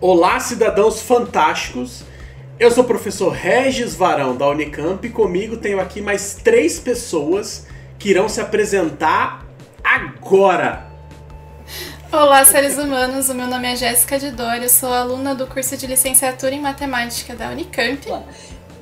[0.00, 2.04] Olá, cidadãos fantásticos.
[2.56, 7.66] Eu sou o professor Regis Varão da Unicamp e comigo tenho aqui mais três pessoas
[7.98, 9.44] que irão se apresentar
[9.82, 10.86] agora.
[12.12, 13.28] Olá, seres humanos.
[13.28, 16.60] O meu nome é Jéssica de Dória, eu sou aluna do curso de licenciatura em
[16.60, 17.98] matemática da Unicamp.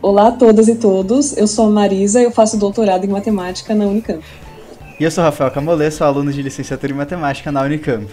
[0.03, 3.75] Olá a todas e todos, eu sou a Marisa e eu faço doutorado em matemática
[3.75, 4.23] na Unicamp.
[5.01, 8.07] E eu sou Rafael Camolê, sou aluno de licenciatura em matemática na Unicamp.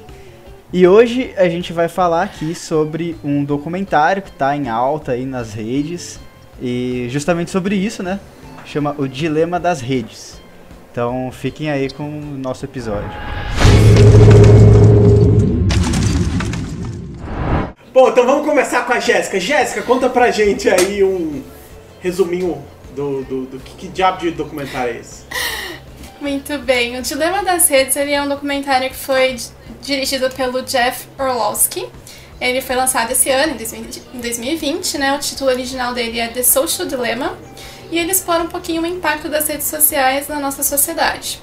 [0.75, 5.23] E hoje a gente vai falar aqui sobre um documentário que está em alta aí
[5.23, 6.19] nas redes
[6.59, 8.19] e justamente sobre isso, né?
[8.65, 10.41] Chama O Dilema das Redes.
[10.91, 13.07] Então fiquem aí com o nosso episódio.
[17.93, 19.39] Bom, então vamos começar com a Jéssica.
[19.39, 21.43] Jéssica, conta pra gente aí um
[22.01, 22.63] resuminho
[22.95, 25.23] do, do, do que, que diabo de documentário é esse?
[26.23, 26.97] Muito bem.
[26.97, 29.35] O Dilema das Redes ele é um documentário que foi
[29.81, 31.85] dirigido pelo Jeff Orlowski.
[32.39, 33.57] Ele foi lançado esse ano,
[34.13, 35.13] em 2020, né?
[35.13, 37.37] O título original dele é The Social Dilemma.
[37.91, 41.41] E ele explora um pouquinho o impacto das redes sociais na nossa sociedade.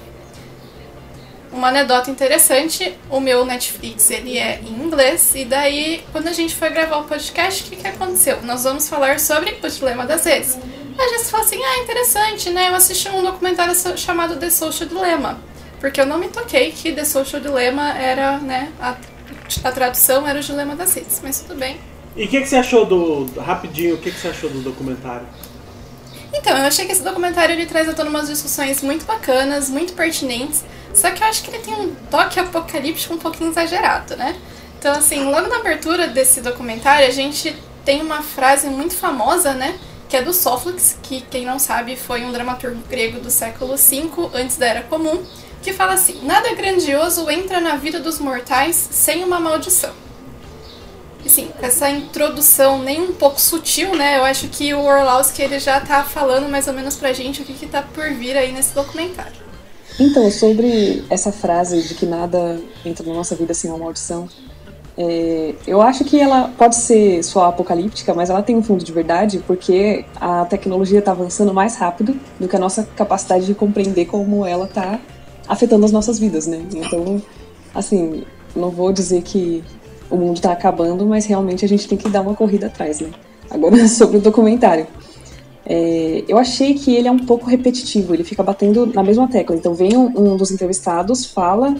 [1.51, 6.55] Uma anedota interessante, o meu Netflix ele é em inglês, e daí quando a gente
[6.55, 8.41] foi gravar o podcast, o que, que aconteceu?
[8.41, 10.57] Nós vamos falar sobre o dilema das redes.
[11.01, 12.69] A gente falou assim, ah, interessante, né?
[12.69, 15.39] Eu assisti um documentário chamado The Social Dilemma.
[15.79, 18.95] Porque eu não me toquei que The Social Dilemma era, né, a,
[19.63, 21.79] a tradução era o dilema das redes, mas tudo bem.
[22.15, 23.25] E o que, que você achou do.
[23.41, 25.25] Rapidinho, o que, que você achou do documentário?
[26.31, 29.93] Então, eu achei que esse documentário ele traz a tona umas discussões muito bacanas, muito
[29.93, 34.35] pertinentes, só que eu acho que ele tem um toque apocalíptico um pouquinho exagerado, né?
[34.77, 39.77] Então, assim, logo na abertura desse documentário, a gente tem uma frase muito famosa, né?
[40.11, 44.29] Que é do Sófocles, que quem não sabe foi um dramaturgo grego do século V,
[44.33, 45.23] antes da Era Comum,
[45.63, 49.93] que fala assim: Nada grandioso entra na vida dos mortais sem uma maldição.
[51.25, 54.17] Assim, essa introdução nem um pouco sutil, né?
[54.17, 57.45] Eu acho que o Orlowski ele já tá falando mais ou menos pra gente o
[57.45, 59.39] que, que tá por vir aí nesse documentário.
[59.97, 64.27] Então, sobre essa frase de que nada entra na nossa vida sem uma maldição,
[64.97, 68.91] é, eu acho que ela pode ser só apocalíptica, mas ela tem um fundo de
[68.91, 74.05] verdade porque a tecnologia está avançando mais rápido do que a nossa capacidade de compreender
[74.05, 74.99] como ela está
[75.47, 76.61] afetando as nossas vidas, né?
[76.73, 77.21] Então,
[77.73, 78.23] assim,
[78.55, 79.63] não vou dizer que
[80.09, 83.09] o mundo está acabando, mas realmente a gente tem que dar uma corrida atrás, né?
[83.49, 84.87] Agora, sobre o documentário.
[85.65, 89.55] É, eu achei que ele é um pouco repetitivo, ele fica batendo na mesma tecla.
[89.55, 91.75] Então, vem um, um dos entrevistados, fala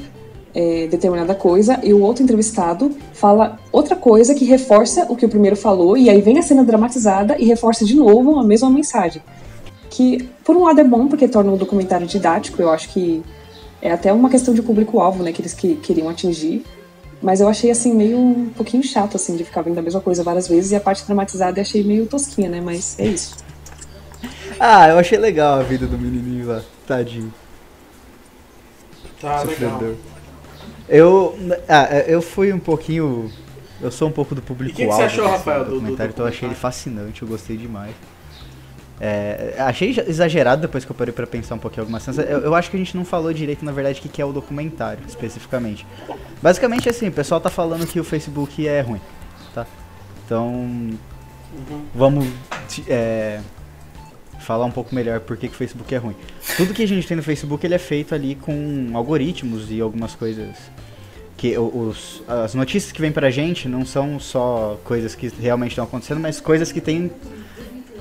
[0.53, 5.29] é, determinada coisa, e o outro entrevistado fala outra coisa que reforça o que o
[5.29, 9.22] primeiro falou, e aí vem a cena dramatizada e reforça de novo a mesma mensagem.
[9.89, 13.23] Que, por um lado, é bom porque torna o documentário didático, eu acho que
[13.81, 16.63] é até uma questão de público-alvo, né, que eles que, queriam atingir.
[17.22, 20.23] Mas eu achei, assim, meio um pouquinho chato, assim, de ficar vendo a mesma coisa
[20.23, 23.38] várias vezes, e a parte dramatizada eu achei meio tosquinha, né, mas é isso.
[24.59, 27.33] Ah, eu achei legal a vida do menininho lá, tadinho.
[29.19, 29.81] Tá, Sofredor.
[29.81, 30.10] legal.
[30.91, 31.38] Eu,
[31.69, 33.31] ah, eu fui um pouquinho.
[33.79, 36.12] Eu sou um pouco do público E o que, que, você achou, Rafael, do, documentário,
[36.12, 37.96] do, então eu achei ele fascinante, eu gostei demais.
[39.00, 42.19] É, achei exagerado depois que eu parei pra pensar um pouquinho algumas cenas.
[42.19, 44.34] Eu, eu, acho que a gente não falou direito, na verdade, o que é o
[44.34, 45.88] documentário, especificamente.
[46.41, 49.01] Basicamente, assim, o pessoal tá falando que o Facebook é ruim,
[49.56, 49.66] tá?
[50.25, 51.85] Então, uhum.
[51.96, 52.28] vamos
[52.88, 53.40] é,
[54.41, 56.16] falar um pouco melhor por que, que o Facebook é ruim.
[56.57, 60.16] Tudo que a gente tem no Facebook, ele é feito ali com algoritmos e algumas
[60.16, 60.57] coisas
[61.38, 65.85] que os, as notícias que vêm pra gente não são só coisas que realmente estão
[65.85, 67.12] acontecendo, mas coisas que tem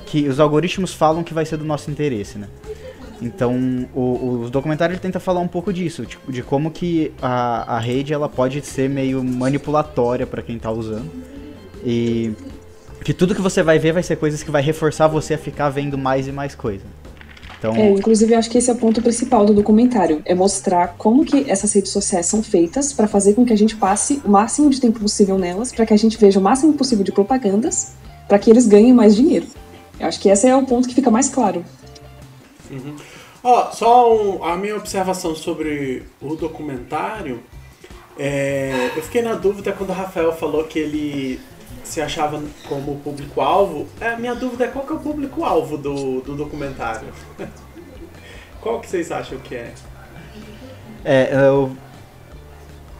[0.05, 2.47] que os algoritmos falam que vai ser do nosso interesse, né?
[3.21, 7.77] Então, o, o documentário ele tenta falar um pouco disso, tipo, de como que a,
[7.77, 11.09] a rede ela pode ser meio manipulatória para quem está usando.
[11.85, 12.33] E
[13.03, 15.69] que tudo que você vai ver vai ser coisas que vai reforçar você a ficar
[15.69, 16.85] vendo mais e mais coisa.
[17.57, 17.75] Então...
[17.75, 21.23] É, inclusive, eu acho que esse é o ponto principal do documentário, é mostrar como
[21.23, 24.69] que essas redes sociais são feitas para fazer com que a gente passe o máximo
[24.69, 27.93] de tempo possível nelas, para que a gente veja o máximo possível de propagandas,
[28.27, 29.45] para que eles ganhem mais dinheiro.
[29.99, 31.63] Eu acho que esse é o ponto que fica mais claro.
[32.71, 32.95] Uhum.
[33.43, 37.43] Ó, só um, a minha observação sobre o documentário.
[38.17, 41.39] É, eu fiquei na dúvida quando o Rafael falou que ele
[41.83, 43.87] se achava como público-alvo.
[43.99, 47.07] É, a minha dúvida é qual que é o público-alvo do, do documentário.
[48.61, 49.73] qual que vocês acham que é?
[51.03, 51.75] É, eu,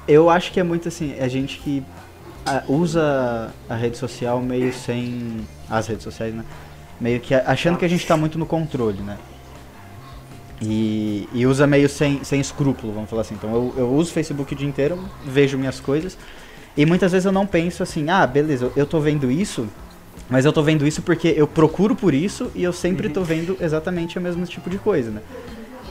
[0.07, 1.83] eu acho que é muito assim, a gente que
[2.68, 5.45] usa a rede social meio sem.
[5.69, 6.44] as redes sociais, né?
[7.01, 9.18] meio que achando que a gente está muito no controle, né?
[10.62, 13.34] E, e, usa meio sem, sem escrúpulo, vamos falar assim.
[13.34, 16.16] Então eu, eu uso o Facebook o dia inteiro, vejo minhas coisas.
[16.75, 19.68] E muitas vezes eu não penso assim, ah, beleza, eu tô vendo isso,
[20.29, 23.13] mas eu tô vendo isso porque eu procuro por isso e eu sempre uhum.
[23.13, 25.21] tô vendo exatamente o mesmo tipo de coisa, né?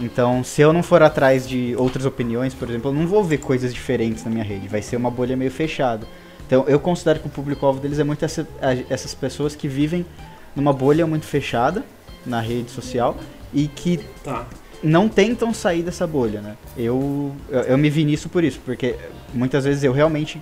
[0.00, 3.36] Então, se eu não for atrás de outras opiniões, por exemplo, eu não vou ver
[3.36, 6.06] coisas diferentes na minha rede, vai ser uma bolha meio fechada.
[6.46, 8.48] Então, eu considero que o público-alvo deles é muito essa,
[8.88, 10.06] essas pessoas que vivem
[10.56, 11.84] numa bolha muito fechada
[12.24, 13.16] na rede social
[13.52, 14.46] e que tá.
[14.82, 16.56] não tentam sair dessa bolha, né?
[16.76, 18.96] Eu, eu, eu me vi nisso por isso, porque
[19.34, 20.40] muitas vezes eu realmente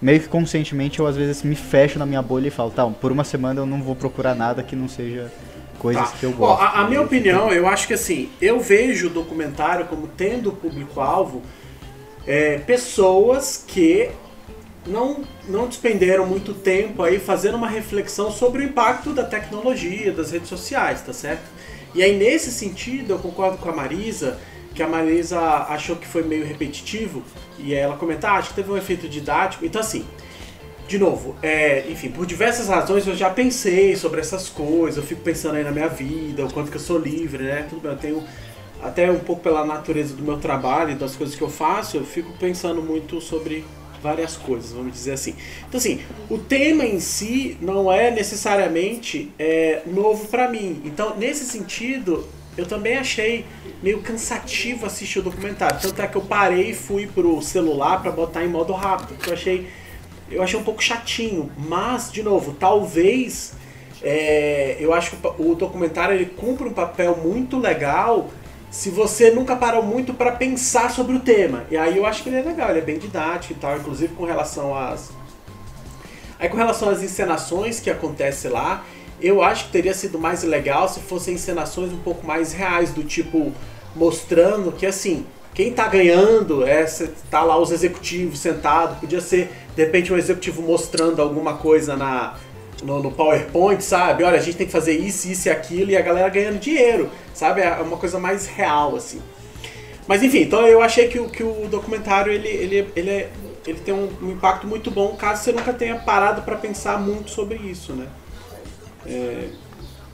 [0.00, 3.10] meio que conscientemente eu às vezes me fecho na minha bolha e falo, tá, por
[3.10, 5.30] uma semana eu não vou procurar nada que não seja
[5.78, 6.16] coisas tá.
[6.18, 6.60] que eu gosto.
[6.60, 10.52] Ó, a, a minha opinião, eu acho que assim, eu vejo o documentário como tendo
[10.52, 11.42] público-alvo
[12.26, 14.10] é, pessoas que
[14.86, 20.30] não, não despenderam muito tempo aí fazendo uma reflexão sobre o impacto da tecnologia, das
[20.30, 21.42] redes sociais, tá certo?
[21.94, 24.38] E aí, nesse sentido, eu concordo com a Marisa,
[24.74, 27.22] que a Marisa achou que foi meio repetitivo,
[27.58, 29.64] e ela comentar, ah, acho que teve um efeito didático.
[29.64, 30.04] Então, assim,
[30.86, 35.20] de novo, é, enfim, por diversas razões eu já pensei sobre essas coisas, eu fico
[35.20, 37.66] pensando aí na minha vida, o quanto que eu sou livre, né?
[37.68, 38.24] Tudo bem, eu tenho
[38.82, 42.04] até um pouco pela natureza do meu trabalho e das coisas que eu faço, eu
[42.04, 43.64] fico pensando muito sobre
[44.02, 45.34] várias coisas, vamos dizer assim.
[45.68, 46.00] Então, assim,
[46.30, 50.80] o tema em si não é necessariamente é, novo para mim.
[50.84, 52.26] Então, nesse sentido,
[52.58, 53.46] eu também achei
[53.80, 55.80] meio cansativo assistir o documentário.
[55.80, 59.32] Tanto é que eu parei e fui pro celular para botar em modo rápido, eu
[59.32, 59.68] achei,
[60.28, 61.52] eu achei um pouco chatinho.
[61.56, 63.52] Mas, de novo, talvez
[64.02, 68.28] é, eu acho que o documentário ele cumpre um papel muito legal
[68.70, 71.64] se você nunca parou muito para pensar sobre o tema.
[71.70, 74.12] E aí eu acho que ele é legal, ele é bem didático e tal, inclusive
[74.14, 75.10] com relação às.
[76.40, 78.84] Aí com relação às encenações que acontece lá,
[79.20, 83.02] eu acho que teria sido mais legal se fossem encenações um pouco mais reais, do
[83.02, 83.52] tipo
[83.94, 86.84] mostrando que assim, quem tá ganhando é
[87.30, 92.36] tá lá os executivos sentados, podia ser de repente um executivo mostrando alguma coisa na
[92.82, 94.22] no, no, PowerPoint, sabe?
[94.22, 97.10] Olha, a gente tem que fazer isso, isso e aquilo e a galera ganhando dinheiro,
[97.34, 97.60] sabe?
[97.60, 99.20] É uma coisa mais real assim.
[100.06, 103.30] Mas enfim, então eu achei que o, que o documentário ele, ele, ele, é,
[103.66, 107.30] ele tem um, um impacto muito bom caso você nunca tenha parado para pensar muito
[107.30, 108.06] sobre isso, né?
[109.06, 109.48] É,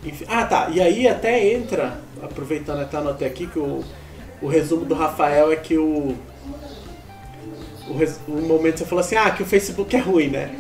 [0.05, 0.69] enfim, ah, tá.
[0.71, 3.83] E aí até entra, aproveitando até anotei aqui que o,
[4.43, 6.15] o resumo do Rafael é que o,
[7.89, 10.55] o, res, o momento você falou assim, ah, que o Facebook é ruim, né?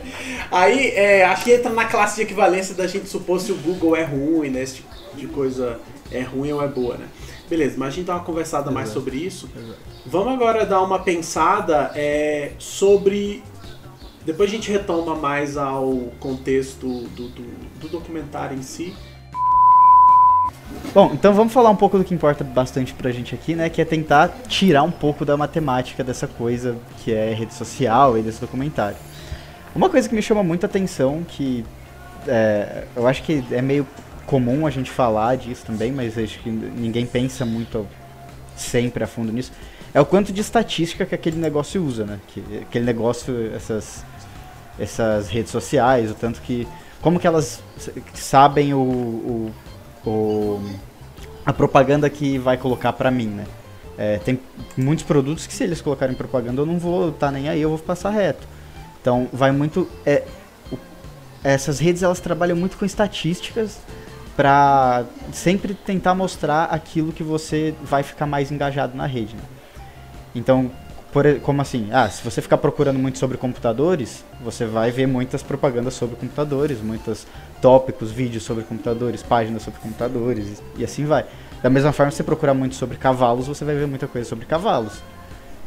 [0.50, 4.04] aí é, aqui entra na classe de equivalência da gente supor se o Google é
[4.04, 4.62] ruim, né?
[4.62, 5.80] Esse tipo de coisa
[6.12, 7.06] é ruim ou é boa, né?
[7.48, 8.74] Beleza, mas a gente dá uma conversada Exato.
[8.74, 9.48] mais sobre isso.
[9.56, 9.78] Exato.
[10.06, 13.42] Vamos agora dar uma pensada é, sobre
[14.24, 17.42] depois a gente retoma mais ao contexto do, do,
[17.80, 18.94] do documentário em si.
[20.94, 23.68] Bom, então vamos falar um pouco do que importa bastante pra gente aqui, né?
[23.68, 28.22] Que é tentar tirar um pouco da matemática dessa coisa que é rede social e
[28.22, 28.96] desse documentário.
[29.74, 31.64] Uma coisa que me chama muita atenção, que
[32.26, 33.86] é, eu acho que é meio
[34.26, 37.86] comum a gente falar disso também, mas acho que ninguém pensa muito
[38.56, 39.52] sempre a fundo nisso,
[39.92, 42.20] é o quanto de estatística que aquele negócio usa, né?
[42.28, 44.04] Que aquele negócio, essas
[44.78, 46.66] essas redes sociais, o tanto que
[47.02, 47.62] como que elas
[48.14, 49.52] sabem o, o,
[50.06, 50.60] o
[51.44, 53.46] a propaganda que vai colocar para mim, né?
[53.98, 54.40] É, tem
[54.76, 57.70] muitos produtos que se eles colocarem propaganda eu não vou estar tá nem aí, eu
[57.70, 58.46] vou passar reto.
[59.00, 60.24] Então vai muito é,
[60.70, 60.78] o,
[61.42, 63.78] essas redes elas trabalham muito com estatísticas
[64.36, 69.34] para sempre tentar mostrar aquilo que você vai ficar mais engajado na rede.
[69.34, 69.42] Né?
[70.34, 70.70] Então
[71.12, 71.88] por, como assim?
[71.92, 76.80] Ah, se você ficar procurando muito sobre computadores, você vai ver muitas propagandas sobre computadores,
[76.80, 77.26] muitos
[77.60, 81.26] tópicos, vídeos sobre computadores, páginas sobre computadores e, e assim vai.
[81.62, 84.46] Da mesma forma, se você procurar muito sobre cavalos, você vai ver muita coisa sobre
[84.46, 85.02] cavalos.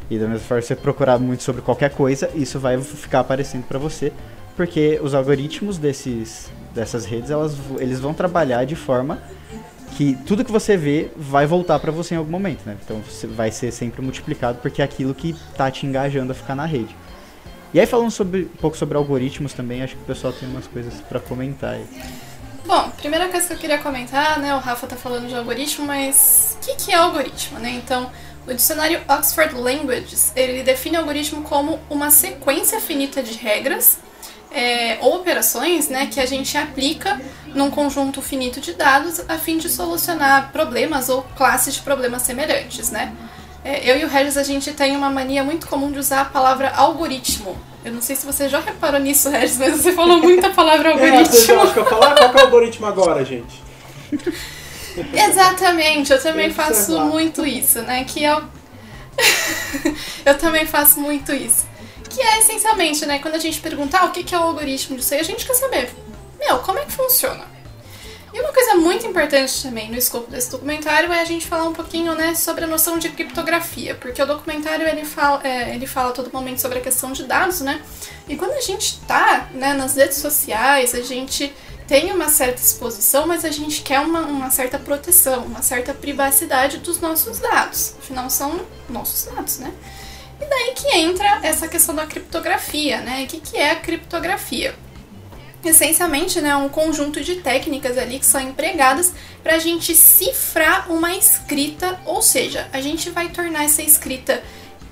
[0.09, 3.63] E da mesma forma, se você procurar muito sobre qualquer coisa, isso vai ficar aparecendo
[3.65, 4.11] para você,
[4.55, 9.19] porque os algoritmos desses, dessas redes, elas, eles vão trabalhar de forma
[9.97, 12.77] que tudo que você vê vai voltar para você em algum momento, né?
[12.83, 13.01] Então
[13.35, 16.95] vai ser sempre multiplicado porque é aquilo que tá te engajando a ficar na rede.
[17.73, 20.67] E aí falando sobre, um pouco sobre algoritmos também, acho que o pessoal tem umas
[20.67, 21.85] coisas para comentar aí.
[22.65, 26.57] Bom, primeira coisa que eu queria comentar, né, o Rafa tá falando de algoritmo, mas
[26.61, 27.71] o que, que é algoritmo, né?
[27.71, 28.09] Então,
[28.47, 33.99] o dicionário Oxford Languages, ele define algoritmo como uma sequência finita de regras
[34.53, 39.57] é, ou operações né, que a gente aplica num conjunto finito de dados a fim
[39.57, 42.91] de solucionar problemas ou classes de problemas semelhantes.
[42.91, 43.11] Né?
[43.65, 46.25] É, eu e o Regis, a gente tem uma mania muito comum de usar a
[46.25, 47.57] palavra algoritmo.
[47.83, 50.89] Eu não sei se você já reparou nisso, Regis, mas você falou muito a palavra
[50.89, 51.53] é, algoritmo.
[51.53, 53.63] É, acho que eu falar qual que é o algoritmo agora, gente.
[55.11, 58.03] Exatamente, eu também faço muito isso, né?
[58.03, 58.43] Que é o...
[60.23, 61.72] eu também faço muito isso
[62.13, 63.19] que é essencialmente, né?
[63.19, 65.55] Quando a gente perguntar ah, o que é o algoritmo disso aí, a gente quer
[65.55, 65.89] saber,
[66.39, 67.51] meu, como é que funciona?
[68.33, 71.73] E uma coisa muito importante também no escopo desse documentário é a gente falar um
[71.73, 76.11] pouquinho né, sobre a noção de criptografia, porque o documentário ele fala, é, ele fala
[76.11, 77.79] todo momento sobre a questão de dados, né?
[78.27, 81.53] E quando a gente tá né, nas redes sociais, a gente
[81.87, 86.77] tem uma certa exposição, mas a gente quer uma, uma certa proteção, uma certa privacidade
[86.79, 87.93] dos nossos dados.
[87.99, 89.71] Afinal, são nossos dados, né?
[90.43, 93.23] E daí que entra essa questão da criptografia, né?
[93.23, 94.75] O que, que é a criptografia?
[95.63, 101.15] essencialmente né, um conjunto de técnicas ali que são empregadas para a gente cifrar uma
[101.15, 104.43] escrita, ou seja, a gente vai tornar essa escrita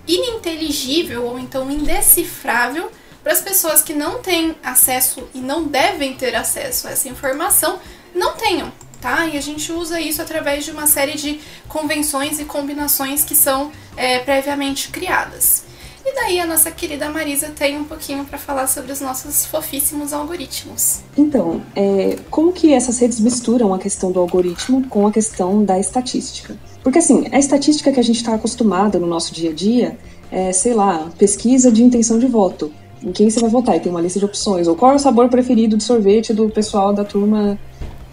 [0.08, 2.90] ininteligível ou então indecifrável
[3.22, 7.78] para as pessoas que não têm acesso e não devem ter acesso a essa informação
[8.16, 9.26] não tenham, tá?
[9.26, 13.72] E a gente usa isso através de uma série de convenções e combinações que são
[13.98, 15.64] é, previamente criadas.
[16.06, 20.14] E daí a nossa querida Marisa tem um pouquinho para falar sobre os nossos fofíssimos
[20.14, 21.02] algoritmos.
[21.18, 25.78] Então, é, como que essas redes misturam a questão do algoritmo com a questão da
[25.80, 26.56] estatística?
[26.84, 29.98] Porque assim, a estatística que a gente está acostumada no nosso dia a dia
[30.32, 32.72] é, sei lá, pesquisa de intenção de voto.
[33.04, 33.76] Em quem você vai votar?
[33.76, 34.68] E tem uma lista de opções.
[34.68, 37.60] Ou qual é o sabor preferido de sorvete do pessoal da turma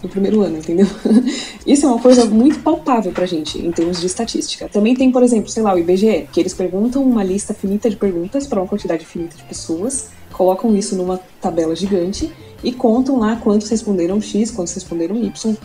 [0.01, 0.87] do primeiro ano, entendeu?
[1.65, 4.69] Isso é uma coisa muito palpável pra gente em termos de estatística.
[4.69, 7.95] Também tem, por exemplo, sei lá, o IBGE, que eles perguntam uma lista finita de
[7.95, 12.31] perguntas para uma quantidade finita de pessoas, colocam isso numa tabela gigante
[12.63, 15.57] e contam lá quantos responderam X, quantos responderam Y.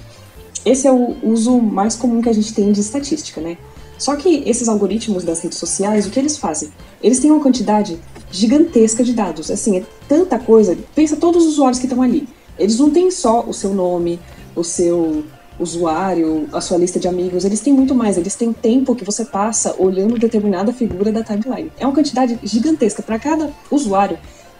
[0.64, 3.58] Esse é o uso mais comum que a gente tem de estatística, né?
[3.98, 6.70] Só que esses algoritmos das redes sociais, o que eles fazem?
[7.02, 7.98] Eles têm uma quantidade
[8.30, 9.50] gigantesca de dados.
[9.50, 10.76] Assim, é tanta coisa.
[10.94, 12.26] Pensa todos os usuários que estão ali.
[12.58, 14.20] Eles não têm só o seu nome,
[14.54, 15.24] o seu
[15.58, 19.24] usuário, a sua lista de amigos, eles têm muito mais, eles têm tempo que você
[19.24, 21.70] passa olhando determinada figura da timeline.
[21.78, 23.02] É uma quantidade gigantesca.
[23.02, 24.18] Para cada usuário,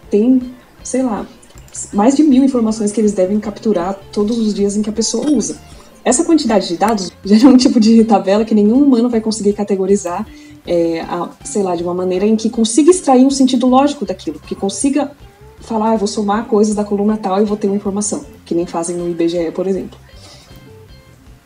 [0.09, 0.41] tem,
[0.83, 1.25] sei lá,
[1.93, 5.29] mais de mil informações que eles devem capturar todos os dias em que a pessoa
[5.29, 5.57] usa.
[6.03, 10.25] Essa quantidade de dados gera um tipo de tabela que nenhum humano vai conseguir categorizar,
[10.65, 14.39] é, a, sei lá, de uma maneira em que consiga extrair um sentido lógico daquilo,
[14.39, 15.11] que consiga
[15.65, 18.65] falar, ah, vou somar coisas da coluna tal e vou ter uma informação, que nem
[18.65, 19.97] fazem no IBGE, por exemplo.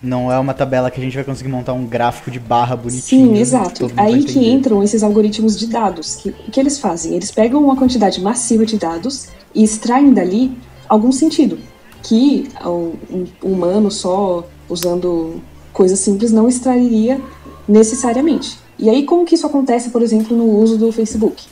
[0.01, 3.35] Não é uma tabela que a gente vai conseguir montar um gráfico de barra bonitinho.
[3.35, 3.91] Sim, exato.
[3.97, 6.15] Aí que entram esses algoritmos de dados.
[6.15, 7.15] Que, o que eles fazem?
[7.15, 10.57] Eles pegam uma quantidade massiva de dados e extraem dali
[10.87, 11.59] algum sentido.
[12.01, 15.41] Que um humano só usando
[15.73, 17.19] coisas simples não extrairia
[17.67, 18.57] necessariamente.
[18.77, 21.43] E aí, como que isso acontece, por exemplo, no uso do Facebook?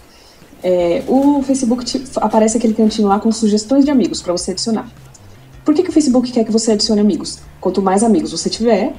[0.63, 4.89] É, o Facebook te, aparece aquele cantinho lá com sugestões de amigos para você adicionar.
[5.63, 7.39] Por que, que o Facebook quer que você adicione amigos?
[7.59, 8.93] Quanto mais amigos você tiver,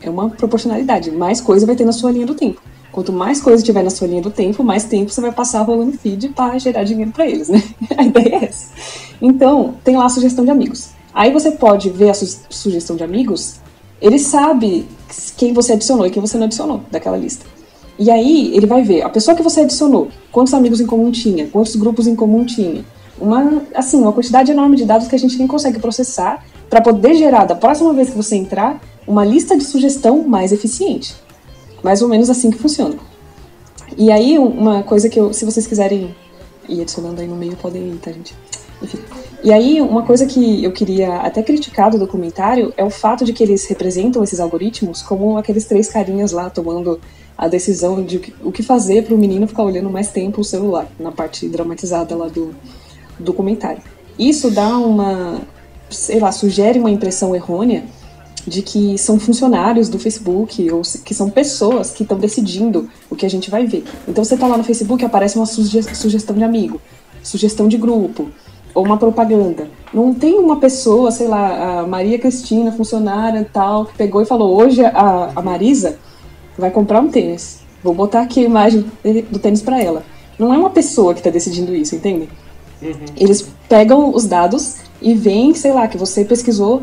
[0.00, 2.60] é uma proporcionalidade, mais coisa vai ter na sua linha do tempo.
[2.90, 5.92] Quanto mais coisa tiver na sua linha do tempo, mais tempo você vai passar rolando
[5.92, 7.62] feed para gerar dinheiro para eles, né?
[7.96, 8.72] A ideia é essa.
[9.20, 10.90] Então, tem lá a sugestão de amigos.
[11.12, 13.56] Aí você pode ver a su sugestão de amigos,
[14.00, 14.86] ele sabe
[15.36, 17.44] quem você adicionou e quem você não adicionou daquela lista.
[17.98, 21.46] E aí ele vai ver a pessoa que você adicionou, quantos amigos em comum tinha,
[21.46, 22.84] quantos grupos em comum tinha.
[23.18, 27.14] Uma, assim, uma quantidade enorme de dados que a gente nem consegue processar para poder
[27.14, 31.14] gerar, da próxima vez que você entrar, uma lista de sugestão mais eficiente.
[31.82, 32.96] Mais ou menos assim que funciona.
[33.96, 36.14] E aí, uma coisa que eu, se vocês quiserem
[36.68, 38.34] ir adicionando aí no meio, podem ir, tá, gente?
[38.82, 38.98] Enfim.
[39.42, 43.32] E aí, uma coisa que eu queria até criticar do documentário é o fato de
[43.32, 47.00] que eles representam esses algoritmos como aqueles três carinhas lá tomando
[47.36, 50.88] a decisão de o que fazer para o menino ficar olhando mais tempo o celular,
[50.98, 52.54] na parte dramatizada lá do
[53.18, 53.82] documentário.
[54.18, 55.40] Isso dá uma,
[55.90, 57.84] sei lá, sugere uma impressão errônea
[58.46, 63.26] de que são funcionários do Facebook ou que são pessoas que estão decidindo o que
[63.26, 63.84] a gente vai ver.
[64.06, 66.80] Então você está lá no Facebook aparece uma suge sugestão de amigo,
[67.22, 68.28] sugestão de grupo
[68.72, 69.68] ou uma propaganda.
[69.92, 74.56] Não tem uma pessoa, sei lá, a Maria Cristina, funcionária tal, que pegou e falou:
[74.56, 75.98] hoje a, a Marisa
[76.58, 77.60] vai comprar um tênis.
[77.82, 78.84] Vou botar aqui a imagem
[79.30, 80.04] do tênis para ela.
[80.38, 82.28] Não é uma pessoa que está decidindo isso, entende?
[82.82, 82.92] Uhum.
[83.16, 86.82] Eles pegam os dados e veem, sei lá, que você pesquisou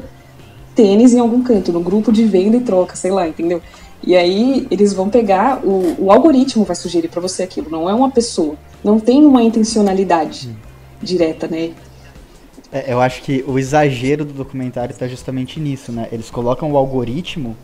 [0.75, 3.61] tênis em algum canto, no grupo de venda e troca, sei lá, entendeu?
[4.05, 7.93] E aí eles vão pegar, o, o algoritmo vai sugerir para você aquilo, não é
[7.93, 8.55] uma pessoa.
[8.83, 10.55] Não tem uma intencionalidade uhum.
[11.01, 11.71] direta, né?
[12.71, 16.07] É, eu acho que o exagero do documentário está justamente nisso, né?
[16.11, 17.55] Eles colocam o algoritmo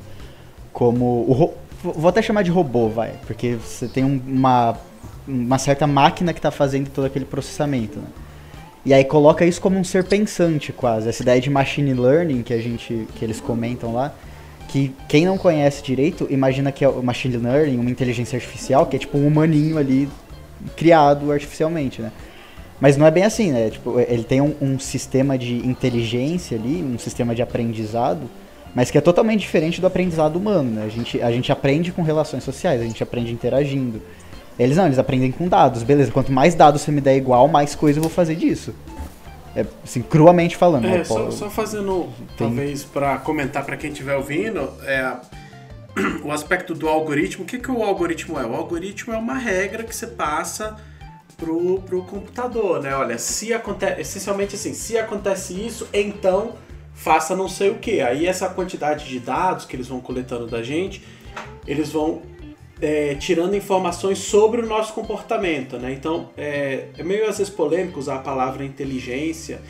[0.72, 3.13] como o, Vou até chamar de robô, vai.
[3.25, 4.77] Porque você tem uma,
[5.27, 8.07] uma certa máquina que está fazendo todo aquele processamento, né?
[8.86, 11.09] E aí coloca isso como um ser pensante, quase.
[11.09, 14.13] Essa ideia de machine learning que a gente que eles comentam lá,
[14.69, 18.95] que quem não conhece direito imagina que é o machine learning, uma inteligência artificial, que
[18.95, 20.09] é tipo um humaninho ali
[20.75, 22.12] criado artificialmente, né?
[22.79, 23.69] Mas não é bem assim, né?
[23.69, 28.21] Tipo, ele tem um, um sistema de inteligência ali, um sistema de aprendizado,
[28.73, 30.83] mas que é totalmente diferente do aprendizado humano, né?
[30.85, 34.01] A gente, a gente aprende com relações sociais, a gente aprende interagindo.
[34.57, 36.11] Eles não, eles aprendem com dados, beleza.
[36.11, 38.73] Quanto mais dados você me der igual, mais coisa eu vou fazer disso.
[39.55, 40.85] É, assim, cruamente falando.
[40.85, 41.03] É, né?
[41.03, 42.47] só, só fazendo, Tem...
[42.47, 45.15] talvez, para comentar para quem estiver ouvindo, é,
[46.23, 47.43] o aspecto do algoritmo.
[47.43, 48.45] O que, que o algoritmo é?
[48.45, 50.75] O algoritmo é uma regra que você passa
[51.38, 52.93] pro, pro computador, né?
[52.95, 56.53] Olha, se acontece, essencialmente assim, se acontece isso, então
[57.00, 58.01] faça não sei o que.
[58.01, 61.01] Aí essa quantidade de dados que eles vão coletando da gente,
[61.65, 62.22] eles vão
[62.82, 65.94] é, tirando informações sobre o nosso comportamento, né?
[65.94, 69.62] Então é, é, meio às vezes polêmico usar a palavra inteligência.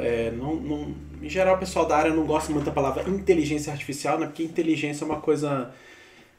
[0.00, 3.72] É, não, não, em geral, o pessoal da área não gosta muito da palavra inteligência
[3.72, 4.26] artificial, né?
[4.26, 5.72] Porque inteligência é uma coisa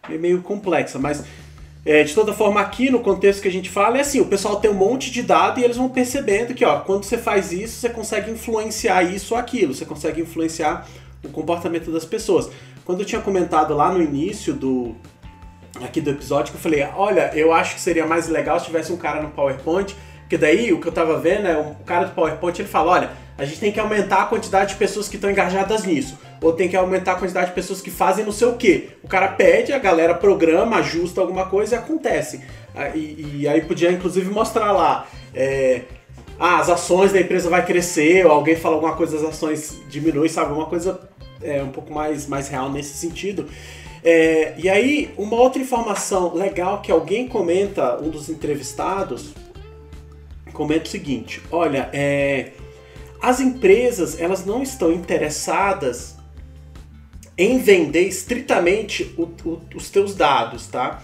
[0.10, 1.26] meio complexa, mas
[1.84, 4.58] é, de toda forma, aqui no contexto que a gente fala, é assim: o pessoal
[4.58, 7.80] tem um monte de dado e eles vão percebendo que, ó, quando você faz isso,
[7.80, 10.88] você consegue influenciar isso ou aquilo, você consegue influenciar
[11.24, 12.50] o comportamento das pessoas.
[12.86, 14.96] Quando eu tinha comentado lá no início do,
[15.82, 18.92] aqui do episódio que eu falei, olha, eu acho que seria mais legal se tivesse
[18.92, 22.14] um cara no PowerPoint, porque daí o que eu tava vendo é o cara do
[22.14, 23.12] PowerPoint ele fala, olha,
[23.42, 26.70] a gente tem que aumentar a quantidade de pessoas que estão engajadas nisso, ou tem
[26.70, 28.90] que aumentar a quantidade de pessoas que fazem não sei o que.
[29.02, 32.42] O cara pede, a galera programa, ajusta alguma coisa e acontece.
[32.76, 35.08] Ah, e, e aí podia inclusive mostrar lá.
[35.34, 35.82] É,
[36.40, 40.30] ah, as ações da empresa vai crescer, ou alguém fala alguma coisa, as ações diminuem,
[40.30, 40.54] sabe?
[40.54, 41.00] Uma coisa
[41.42, 43.48] é, um pouco mais, mais real nesse sentido.
[44.04, 49.34] É, e aí, uma outra informação legal que alguém comenta, um dos entrevistados,
[50.54, 52.52] comenta o seguinte: olha, é,
[53.22, 56.16] as empresas elas não estão interessadas
[57.38, 61.02] em vender estritamente o, o, os teus dados, tá?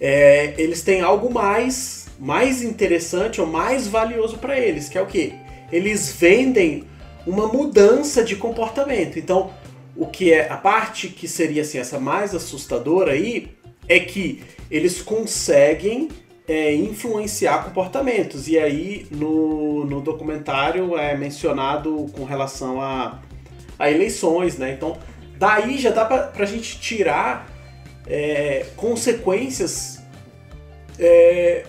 [0.00, 5.06] É, eles têm algo mais, mais interessante ou mais valioso para eles, que é o
[5.06, 5.34] que?
[5.70, 6.84] Eles vendem
[7.26, 9.18] uma mudança de comportamento.
[9.18, 9.52] Então,
[9.96, 13.50] o que é a parte que seria assim essa mais assustadora aí
[13.88, 16.08] é que eles conseguem
[16.50, 23.20] é, influenciar comportamentos e aí no, no documentário é mencionado com relação a,
[23.78, 24.72] a eleições, né?
[24.72, 24.98] Então
[25.38, 27.48] daí já dá para a gente tirar
[28.04, 30.02] é, consequências
[30.98, 31.66] é,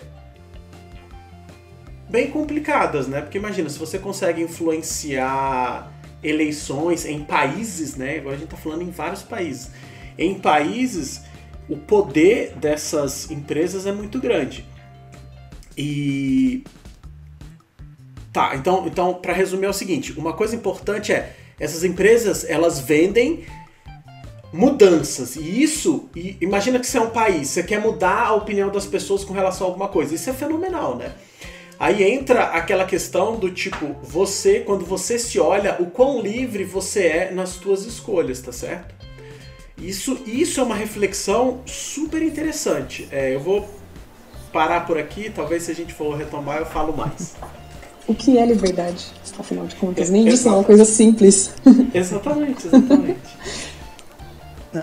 [2.10, 3.20] bem complicadas, né?
[3.20, 5.92] Porque imagina se você consegue influenciar
[6.24, 8.16] eleições em países, né?
[8.16, 9.70] Agora a gente está falando em vários países.
[10.18, 11.22] Em países,
[11.68, 14.71] o poder dessas empresas é muito grande.
[15.76, 16.64] E
[18.32, 22.80] tá, então, então para resumir é o seguinte, uma coisa importante é essas empresas elas
[22.80, 23.44] vendem
[24.52, 28.70] mudanças e isso, e imagina que você é um país, você quer mudar a opinião
[28.70, 31.12] das pessoas com relação a alguma coisa, isso é fenomenal, né?
[31.78, 37.06] Aí entra aquela questão do tipo, você, quando você se olha, o quão livre você
[37.06, 38.94] é nas suas escolhas, tá certo?
[39.76, 43.08] Isso, isso é uma reflexão super interessante.
[43.10, 43.68] É, eu vou
[44.52, 47.34] parar por aqui, talvez se a gente for retomar eu falo mais.
[48.06, 49.06] O que é liberdade,
[49.38, 50.10] afinal de contas?
[50.10, 51.54] Nem isso é uma coisa simples.
[51.94, 53.20] Exatamente, exatamente.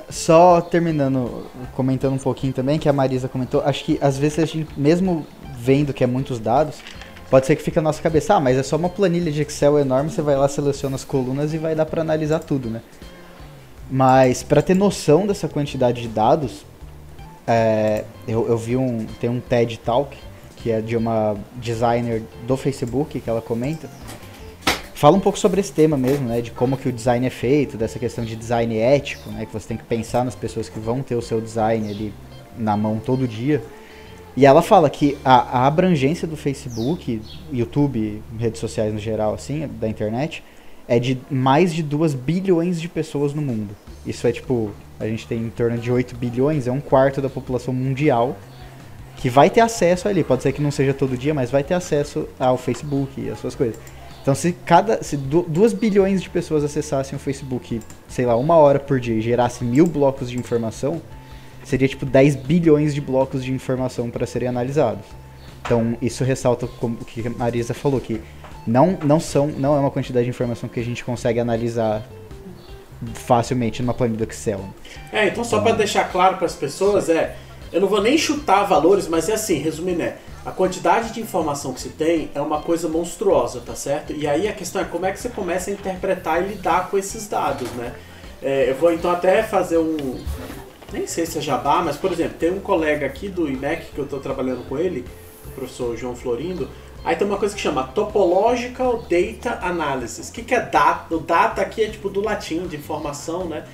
[0.10, 4.46] Só terminando, comentando um pouquinho também, que a Marisa comentou, acho que às vezes a
[4.46, 5.26] gente, mesmo
[5.58, 6.78] vendo que é muitos dados,
[7.30, 9.80] pode ser que fique na nossa cabeça, ah, mas é só uma planilha de Excel
[9.80, 12.82] enorme, você vai lá, seleciona as colunas e vai dar para analisar tudo, né?
[13.90, 16.64] Mas para ter noção dessa quantidade de dados,
[17.52, 20.16] é, eu, eu, vi um tem um TED Talk
[20.58, 23.90] que é de uma designer do Facebook que ela comenta,
[24.94, 27.78] fala um pouco sobre esse tema mesmo, né, de como que o design é feito,
[27.78, 31.02] dessa questão de design ético, né, que você tem que pensar nas pessoas que vão
[31.02, 32.14] ter o seu design ali
[32.58, 33.64] na mão todo dia.
[34.36, 39.68] E ela fala que a, a, abrangência do Facebook, YouTube, redes sociais no geral, assim,
[39.80, 40.44] da internet,
[40.88, 43.76] é de mais de 2 bilhões de pessoas no mundo.
[44.06, 47.30] Isso é tipo, a gente tem em torno de 8 bilhões, é um quarto da
[47.30, 48.38] população mundial
[49.16, 50.24] que vai ter acesso ali.
[50.24, 53.40] Pode ser que não seja todo dia, mas vai ter acesso ao Facebook e as
[53.40, 53.78] suas coisas.
[54.22, 58.80] Então, se cada se 2 bilhões de pessoas acessassem o Facebook, sei lá, uma hora
[58.80, 61.02] por dia e gerassem mil blocos de informação,
[61.64, 65.06] seria tipo 10 bilhões de blocos de informação para serem analisados.
[65.62, 68.22] Então, isso ressalta o que a Marisa falou, que
[68.66, 72.08] não, não, são, não é uma quantidade de informação que a gente consegue analisar
[73.14, 74.62] facilmente numa planilha do Excel.
[75.12, 77.36] É, então só para deixar claro para as pessoas, é,
[77.72, 81.74] eu não vou nem chutar valores, mas é assim, resumindo, é, a quantidade de informação
[81.74, 84.14] que se tem é uma coisa monstruosa, tá certo?
[84.14, 86.98] E aí a questão é como é que você começa a interpretar e lidar com
[86.98, 87.94] esses dados, né?
[88.42, 90.18] É, eu vou então até fazer um,
[90.92, 93.98] nem sei se é jabá, mas por exemplo, tem um colega aqui do IMEC que
[93.98, 95.06] eu estou trabalhando com ele,
[95.46, 96.70] do professor João Florindo,
[97.04, 100.30] aí tem uma coisa que chama Topological Data Analysis.
[100.30, 101.16] O que, que é data?
[101.16, 103.66] O data aqui é tipo do latim, de informação, né?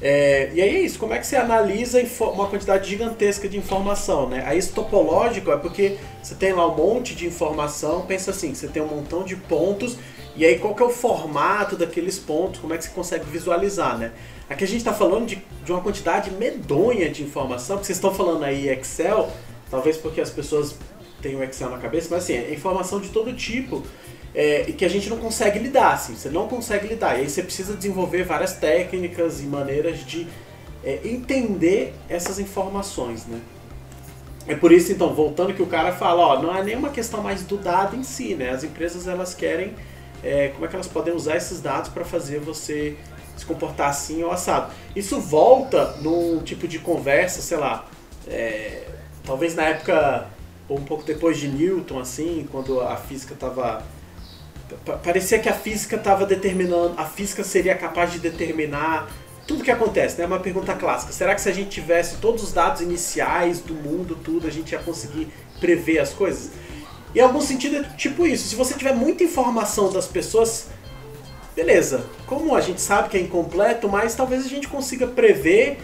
[0.00, 4.28] É, e aí é isso, como é que você analisa uma quantidade gigantesca de informação,
[4.28, 4.44] né?
[4.46, 8.68] Aí esse topológico é porque você tem lá um monte de informação, pensa assim, você
[8.68, 9.98] tem um montão de pontos,
[10.36, 13.98] e aí qual que é o formato daqueles pontos, como é que você consegue visualizar,
[13.98, 14.12] né?
[14.48, 18.14] Aqui a gente está falando de, de uma quantidade medonha de informação, porque vocês estão
[18.14, 19.28] falando aí Excel,
[19.68, 20.76] talvez porque as pessoas
[21.22, 23.82] têm o Excel na cabeça, mas assim, é informação de todo tipo,
[24.34, 27.16] é, que a gente não consegue lidar, assim, você não consegue lidar.
[27.16, 30.26] E aí você precisa desenvolver várias técnicas e maneiras de
[30.84, 33.40] é, entender essas informações, né?
[34.46, 37.42] É por isso, então, voltando que o cara fala, ó, não é nenhuma questão mais
[37.42, 38.50] do dado em si, né?
[38.50, 39.74] As empresas, elas querem,
[40.22, 42.96] é, como é que elas podem usar esses dados para fazer você
[43.36, 44.72] se comportar assim ou assado.
[44.96, 47.86] Isso volta num tipo de conversa, sei lá,
[48.26, 48.84] é,
[49.24, 50.26] talvez na época,
[50.68, 53.82] ou um pouco depois de Newton, assim, quando a física estava
[55.02, 59.08] parecia que a física estava determinando, a física seria capaz de determinar
[59.46, 60.26] tudo que acontece, né?
[60.26, 61.10] Uma pergunta clássica.
[61.10, 64.72] Será que se a gente tivesse todos os dados iniciais do mundo, tudo, a gente
[64.72, 65.28] ia conseguir
[65.58, 66.50] prever as coisas?
[67.14, 68.46] Em algum sentido é tipo isso.
[68.46, 70.68] Se você tiver muita informação das pessoas,
[71.56, 72.04] beleza.
[72.26, 75.78] Como a gente sabe que é incompleto, mas talvez a gente consiga prever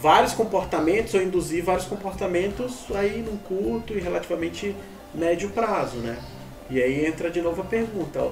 [0.00, 4.74] vários comportamentos ou induzir vários comportamentos aí num curto e relativamente
[5.14, 6.18] médio prazo, né?
[6.68, 8.26] E aí entra de novo a pergunta, ó,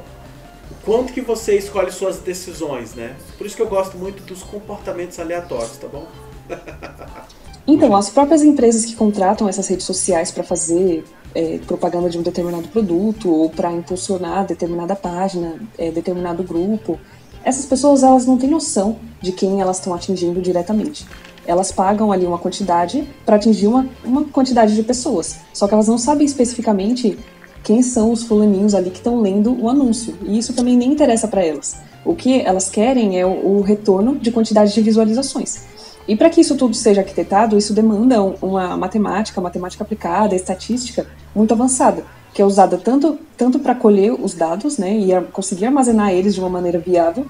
[0.70, 3.16] o quanto que você escolhe suas decisões, né?
[3.38, 6.06] Por isso que eu gosto muito dos comportamentos aleatórios, tá bom?
[7.66, 12.22] então, as próprias empresas que contratam essas redes sociais para fazer é, propaganda de um
[12.22, 16.98] determinado produto ou para impulsionar determinada página, é, determinado grupo,
[17.44, 21.06] essas pessoas elas não têm noção de quem elas estão atingindo diretamente.
[21.46, 25.36] Elas pagam ali uma quantidade para atingir uma, uma quantidade de pessoas.
[25.52, 27.18] Só que elas não sabem especificamente
[27.62, 30.14] quem são os fulaninhos ali que estão lendo o anúncio.
[30.22, 31.76] E isso também nem interessa para elas.
[32.04, 35.64] O que elas querem é o, o retorno de quantidade de visualizações.
[36.06, 41.54] E para que isso tudo seja arquitetado, isso demanda uma matemática, matemática aplicada, estatística muito
[41.54, 42.04] avançada,
[42.34, 46.40] que é usada tanto, tanto para colher os dados né, e conseguir armazenar eles de
[46.40, 47.26] uma maneira viável,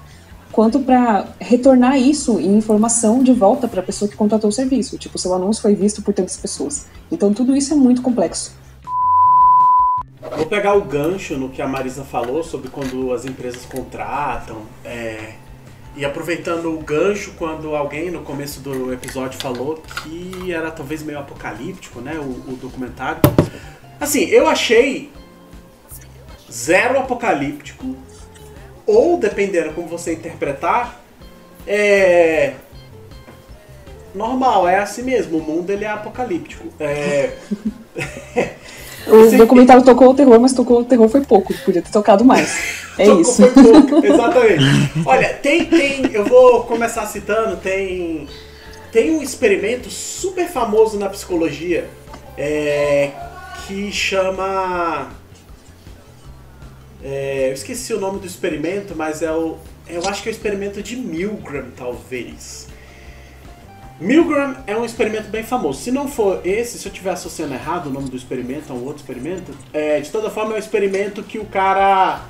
[0.55, 4.97] quanto para retornar isso em informação de volta para a pessoa que contratou o serviço.
[4.97, 6.87] Tipo, seu anúncio foi visto por tantas pessoas.
[7.11, 8.55] Então, tudo isso é muito complexo.
[10.37, 14.61] Vou pegar o gancho no que a Marisa falou sobre quando as empresas contratam.
[14.85, 15.33] É,
[15.93, 21.19] e aproveitando o gancho quando alguém no começo do episódio falou que era talvez meio
[21.19, 22.13] apocalíptico, né?
[22.17, 23.19] O, o documentário.
[23.99, 25.11] Assim, eu achei
[26.49, 27.93] zero apocalíptico.
[28.85, 31.01] Ou, dependendo como você interpretar,
[31.67, 32.53] é.
[34.13, 35.39] Normal, é assim mesmo.
[35.39, 36.67] O mundo ele é apocalíptico.
[36.79, 37.31] É.
[39.07, 41.53] O documentário tocou o terror, mas tocou o terror foi pouco.
[41.63, 42.85] Podia ter tocado mais.
[42.97, 43.49] É tocou isso.
[43.49, 44.63] Foi pouco, exatamente.
[45.05, 46.13] Olha, tem, tem.
[46.13, 48.25] Eu vou começar citando, tem.
[48.89, 51.89] Tem um experimento super famoso na psicologia
[52.37, 53.11] é,
[53.67, 55.09] que chama.
[57.03, 59.57] É, eu esqueci o nome do experimento, mas é o.
[59.87, 62.67] Eu acho que é o experimento de Milgram, talvez.
[63.99, 65.81] Milgram é um experimento bem famoso.
[65.81, 68.83] Se não for esse, se eu estiver associando errado o nome do experimento a um
[68.83, 72.25] outro experimento, é, de toda forma é um experimento que o cara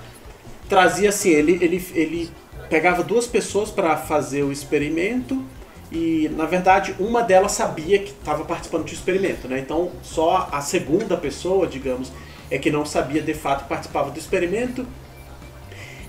[0.69, 2.30] trazia assim, ele, ele, ele
[2.69, 5.43] pegava duas pessoas para fazer o experimento
[5.91, 9.60] e na verdade uma delas sabia que estava participando do experimento, né?
[9.60, 12.12] Então só a segunda pessoa, digamos,
[12.49, 14.86] é que não sabia de fato participava do experimento.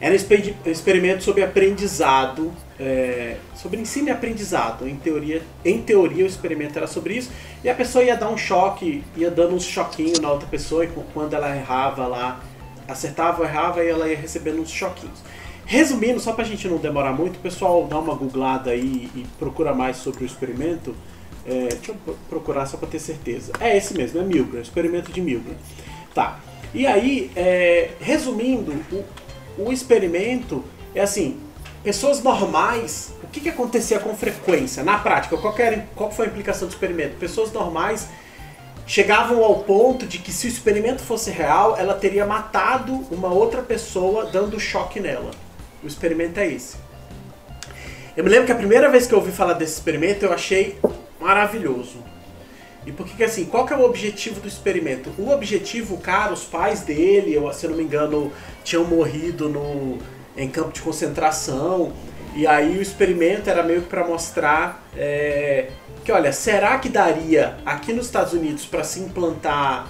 [0.01, 4.87] Era um experimento sobre aprendizado é, sobre ensino e aprendizado.
[4.87, 7.31] Em teoria, em teoria, o experimento era sobre isso.
[7.65, 10.89] E a pessoa ia dar um choque, ia dando uns choquinhos na outra pessoa, e
[11.13, 12.41] quando ela errava lá,
[12.87, 15.21] acertava ou errava, e ela ia recebendo uns choquinhos.
[15.65, 19.75] Resumindo, só pra gente não demorar muito, o pessoal dá uma googlada aí e procura
[19.75, 20.95] mais sobre o experimento.
[21.45, 23.53] É, deixa eu procurar só pra ter certeza.
[23.61, 25.55] É esse mesmo, é Milgram, experimento de Milgram.
[26.17, 26.41] Tá.
[26.73, 31.39] E aí, é, resumindo, o, o experimento é assim,
[31.85, 34.83] pessoas normais, o que, que acontecia com frequência?
[34.83, 37.17] Na prática, qual, era, qual foi a implicação do experimento?
[37.17, 38.09] Pessoas normais
[38.87, 43.61] chegavam ao ponto de que se o experimento fosse real, ela teria matado uma outra
[43.61, 45.33] pessoa dando choque nela.
[45.85, 46.79] O experimento é esse.
[48.17, 50.79] Eu me lembro que a primeira vez que eu ouvi falar desse experimento eu achei
[51.21, 52.16] maravilhoso.
[52.87, 55.11] E por que assim, qual que é o objetivo do experimento?
[55.19, 59.99] O objetivo, cara, os pais dele, eu, se eu não me engano, tinham morrido no,
[60.37, 61.93] em campo de concentração.
[62.37, 65.71] E aí o experimento era meio que para mostrar é,
[66.05, 69.89] que, olha, será que daria aqui nos Estados Unidos para se implantar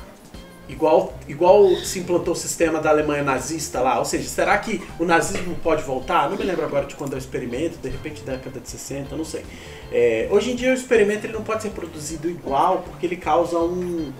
[0.68, 3.98] igual, igual se implantou o sistema da Alemanha nazista lá.
[3.98, 6.28] Ou seja, será que o nazismo pode voltar?
[6.28, 9.24] Não me lembro agora de quando é o experimento, de repente década de 60, não
[9.24, 9.44] sei.
[9.92, 13.58] É, hoje em dia o experimento ele não pode ser produzido igual porque ele causa
[13.58, 14.12] um,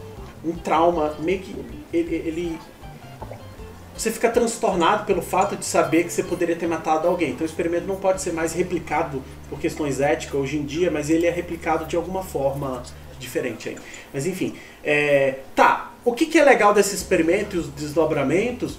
[0.45, 1.55] um trauma, meio que
[1.93, 2.59] ele, ele
[3.97, 7.31] você fica transtornado pelo fato de saber que você poderia ter matado alguém.
[7.31, 11.09] Então o experimento não pode ser mais replicado por questões éticas hoje em dia, mas
[11.09, 12.83] ele é replicado de alguma forma
[13.19, 13.77] diferente aí.
[14.13, 14.55] Mas enfim,
[14.85, 15.93] é, tá.
[16.07, 18.79] O que, que é legal desse experimento e os desdobramentos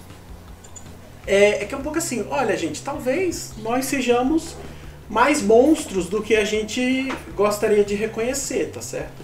[1.27, 4.55] é, é que é um pouco assim, olha gente, talvez nós sejamos
[5.09, 9.21] mais monstros do que a gente gostaria de reconhecer, tá certo?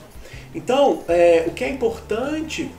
[0.53, 2.69] Então, é, o que é importante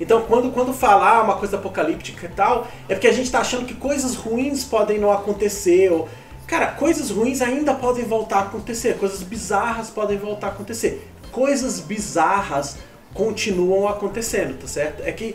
[0.00, 3.66] então, quando, quando falar uma coisa apocalíptica e tal, é porque a gente está achando
[3.66, 5.90] que coisas ruins podem não acontecer.
[5.92, 6.08] Ou,
[6.46, 11.08] cara, coisas ruins ainda podem voltar a acontecer, coisas bizarras podem voltar a acontecer.
[11.30, 12.76] Coisas bizarras
[13.14, 15.02] continuam acontecendo, tá certo?
[15.04, 15.34] É que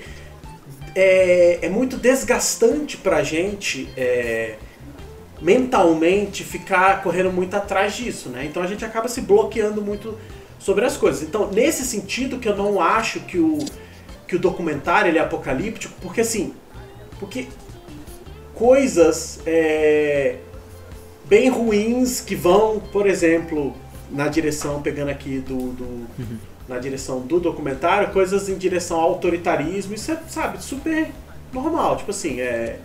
[0.93, 4.57] é, é muito desgastante pra gente é,
[5.41, 8.45] mentalmente ficar correndo muito atrás disso, né?
[8.45, 10.17] Então a gente acaba se bloqueando muito
[10.59, 11.23] sobre as coisas.
[11.23, 13.57] Então, nesse sentido que eu não acho que o
[14.29, 16.53] que o documentário ele é apocalíptico, porque assim,
[17.19, 17.47] porque
[18.53, 20.35] coisas é,
[21.25, 23.75] bem ruins que vão, por exemplo,
[24.11, 26.37] na direção, pegando aqui do, do uhum.
[26.69, 31.09] Na direção do documentário, coisas em direção ao autoritarismo, isso é, sabe, super
[31.51, 32.79] normal, tipo assim, é...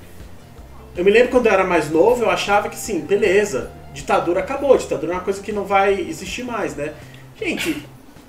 [0.96, 4.76] Eu me lembro quando eu era mais novo, eu achava que sim, beleza, ditadura acabou,
[4.78, 6.94] ditadura é uma coisa que não vai existir mais, né?
[7.36, 7.84] Gente,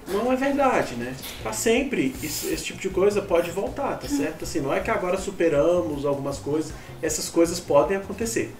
[0.07, 1.15] não é verdade, né?
[1.41, 4.43] Para sempre isso, esse tipo de coisa pode voltar, tá certo?
[4.43, 8.53] Assim, não é que agora superamos algumas coisas, essas coisas podem acontecer.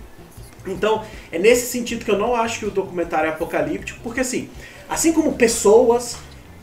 [0.66, 4.50] Então, é nesse sentido que eu não acho que o documentário é apocalíptico, porque assim,
[4.90, 6.18] assim como pessoas,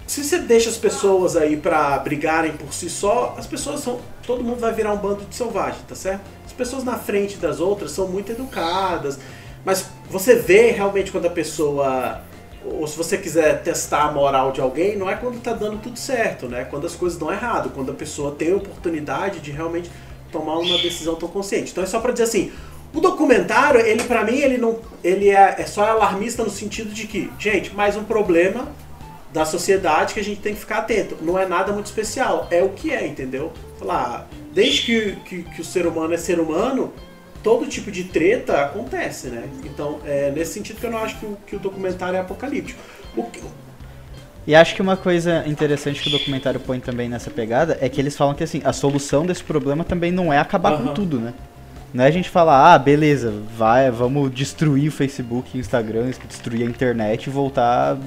[0.07, 4.43] se você deixa as pessoas aí para brigarem por si só, as pessoas são, todo
[4.43, 6.23] mundo vai virar um bando de selvagem, tá certo?
[6.45, 9.19] As pessoas na frente das outras são muito educadas,
[9.65, 12.21] mas você vê realmente quando a pessoa
[12.65, 15.99] ou se você quiser testar a moral de alguém, não é quando está dando tudo
[15.99, 16.65] certo, né?
[16.65, 19.91] Quando as coisas dão errado, quando a pessoa tem a oportunidade de realmente
[20.31, 21.73] tomar uma decisão tão consciente.
[21.73, 22.53] Então é só para dizer assim,
[22.95, 27.07] o documentário, ele para mim, ele não, ele é, é só alarmista no sentido de
[27.07, 28.69] que, gente, mais um problema
[29.33, 31.17] da sociedade que a gente tem que ficar atento.
[31.23, 33.53] Não é nada muito especial, é o que é, entendeu?
[33.79, 36.93] Falar, desde que, que, que o ser humano é ser humano,
[37.43, 39.49] todo tipo de treta acontece, né?
[39.65, 42.81] Então, é nesse sentido que eu não acho que o, que o documentário é apocalíptico.
[43.17, 43.43] O que...
[44.47, 48.01] E acho que uma coisa interessante que o documentário põe também nessa pegada é que
[48.01, 50.89] eles falam que assim, a solução desse problema também não é acabar uhum.
[50.89, 51.33] com tudo, né?
[51.95, 56.71] Não é a gente falar, ah, beleza, vai, vamos destruir o Facebook, Instagram, destruir a
[56.71, 57.99] internet e voltar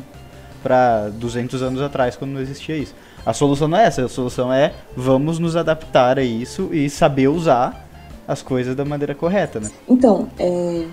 [0.66, 2.96] para 200 anos atrás, quando não existia isso.
[3.24, 7.28] A solução não é essa, a solução é vamos nos adaptar a isso e saber
[7.28, 7.88] usar
[8.28, 9.70] as coisas da maneira correta, né?
[9.88, 10.88] Então, é...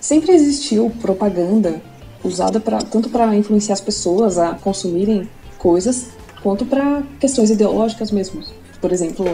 [0.00, 1.80] sempre existiu propaganda
[2.24, 6.08] usada pra, tanto para influenciar as pessoas a consumirem coisas,
[6.42, 8.42] quanto para questões ideológicas mesmo.
[8.80, 9.28] Por exemplo,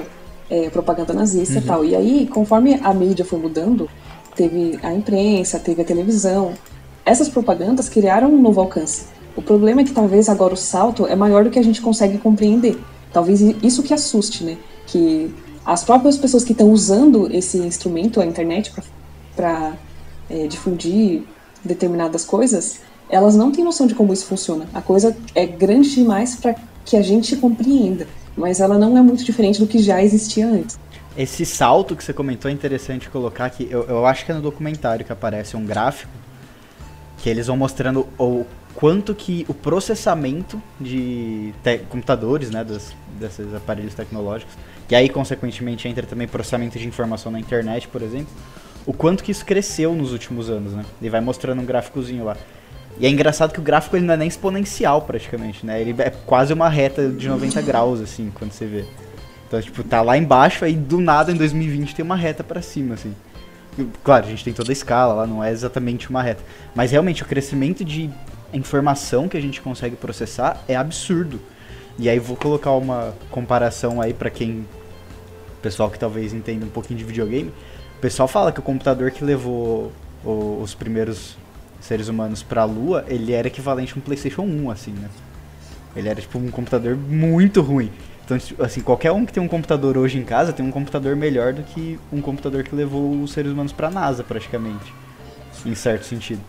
[0.50, 1.60] é, propaganda nazista uhum.
[1.60, 1.84] e tal.
[1.86, 3.88] E aí, conforme a mídia foi mudando,
[4.34, 6.52] teve a imprensa, teve a televisão,
[7.06, 9.06] essas propagandas criaram um novo alcance.
[9.36, 12.18] O problema é que talvez agora o salto é maior do que a gente consegue
[12.18, 12.76] compreender.
[13.12, 14.58] Talvez isso que assuste, né?
[14.86, 15.32] Que
[15.64, 18.72] as próprias pessoas que estão usando esse instrumento, a internet,
[19.36, 19.74] para
[20.28, 21.22] é, difundir
[21.64, 24.66] determinadas coisas, elas não têm noção de como isso funciona.
[24.74, 29.24] A coisa é grande demais para que a gente compreenda, mas ela não é muito
[29.24, 30.78] diferente do que já existia antes.
[31.16, 33.68] Esse salto que você comentou é interessante colocar aqui.
[33.70, 36.25] Eu, eu acho que é no documentário que aparece um gráfico
[37.18, 41.52] que eles vão mostrando o quanto que o processamento de
[41.88, 44.54] computadores, né, dos, desses aparelhos tecnológicos,
[44.86, 48.28] que aí consequentemente entra também processamento de informação na internet, por exemplo,
[48.84, 50.84] o quanto que isso cresceu nos últimos anos, né?
[51.00, 52.36] Ele vai mostrando um gráficozinho lá.
[52.98, 55.80] E é engraçado que o gráfico ele não é nem exponencial praticamente, né?
[55.80, 58.84] Ele é quase uma reta de 90 graus, assim, quando você vê.
[59.46, 62.94] Então, tipo, tá lá embaixo, aí do nada em 2020 tem uma reta para cima,
[62.94, 63.14] assim.
[64.02, 66.42] Claro, a gente tem toda a escala lá, não é exatamente uma reta.
[66.74, 68.10] Mas realmente o crescimento de
[68.52, 71.40] informação que a gente consegue processar é absurdo.
[71.98, 74.66] E aí vou colocar uma comparação aí para quem
[75.66, 77.52] pessoal que talvez entenda um pouquinho de videogame.
[77.96, 79.90] O pessoal fala que o computador que levou
[80.24, 81.36] o, os primeiros
[81.80, 85.08] seres humanos para a Lua, ele era equivalente a um PlayStation 1 assim, né?
[85.96, 87.90] Ele era tipo um computador muito ruim.
[88.26, 91.52] Então, assim, qualquer um que tem um computador hoje em casa tem um computador melhor
[91.52, 94.92] do que um computador que levou os seres humanos para a NASA, praticamente.
[95.64, 96.40] Em certo sentido.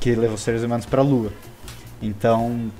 [0.00, 1.32] Que levou os seres humanos para a Lua.
[2.02, 2.72] Então,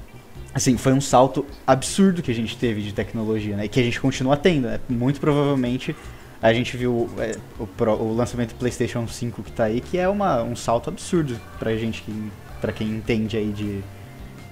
[0.52, 3.66] assim, foi um salto absurdo que a gente teve de tecnologia, né?
[3.66, 4.80] E que a gente continua tendo, né?
[4.88, 5.94] Muito provavelmente
[6.42, 9.98] a gente viu é, o, pro, o, lançamento do PlayStation 5 que tá aí, que
[9.98, 13.80] é uma, um salto absurdo pra gente, que, pra quem entende aí de,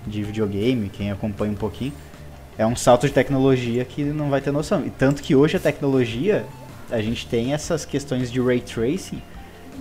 [0.07, 1.93] de videogame, quem acompanha um pouquinho.
[2.59, 4.85] É um salto de tecnologia que não vai ter noção.
[4.85, 6.45] E tanto que hoje a tecnologia,
[6.91, 9.23] a gente tem essas questões de ray tracing,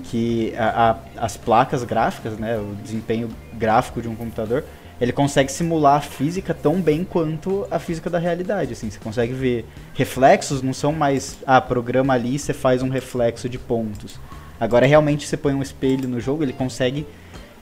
[0.03, 4.63] que a, a, as placas gráficas, né, o desempenho gráfico de um computador,
[5.01, 8.73] ele consegue simular a física tão bem quanto a física da realidade.
[8.73, 12.89] Assim, você consegue ver reflexos, não são mais, ah, programa ali e você faz um
[12.89, 14.19] reflexo de pontos.
[14.59, 17.07] Agora realmente você põe um espelho no jogo, ele consegue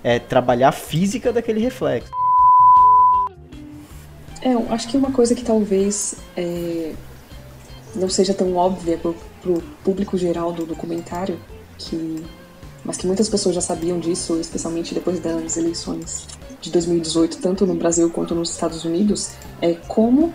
[0.03, 2.11] é, trabalhar a física daquele reflexo.
[4.45, 6.93] É, eu acho que uma coisa que talvez é,
[7.95, 11.39] não seja tão óbvia pro, pro público geral do documentário,
[11.79, 12.23] que,
[12.83, 16.27] mas que muitas pessoas já sabiam disso, especialmente depois das eleições
[16.61, 19.31] de 2018, tanto no Brasil quanto nos Estados Unidos,
[19.63, 20.31] é como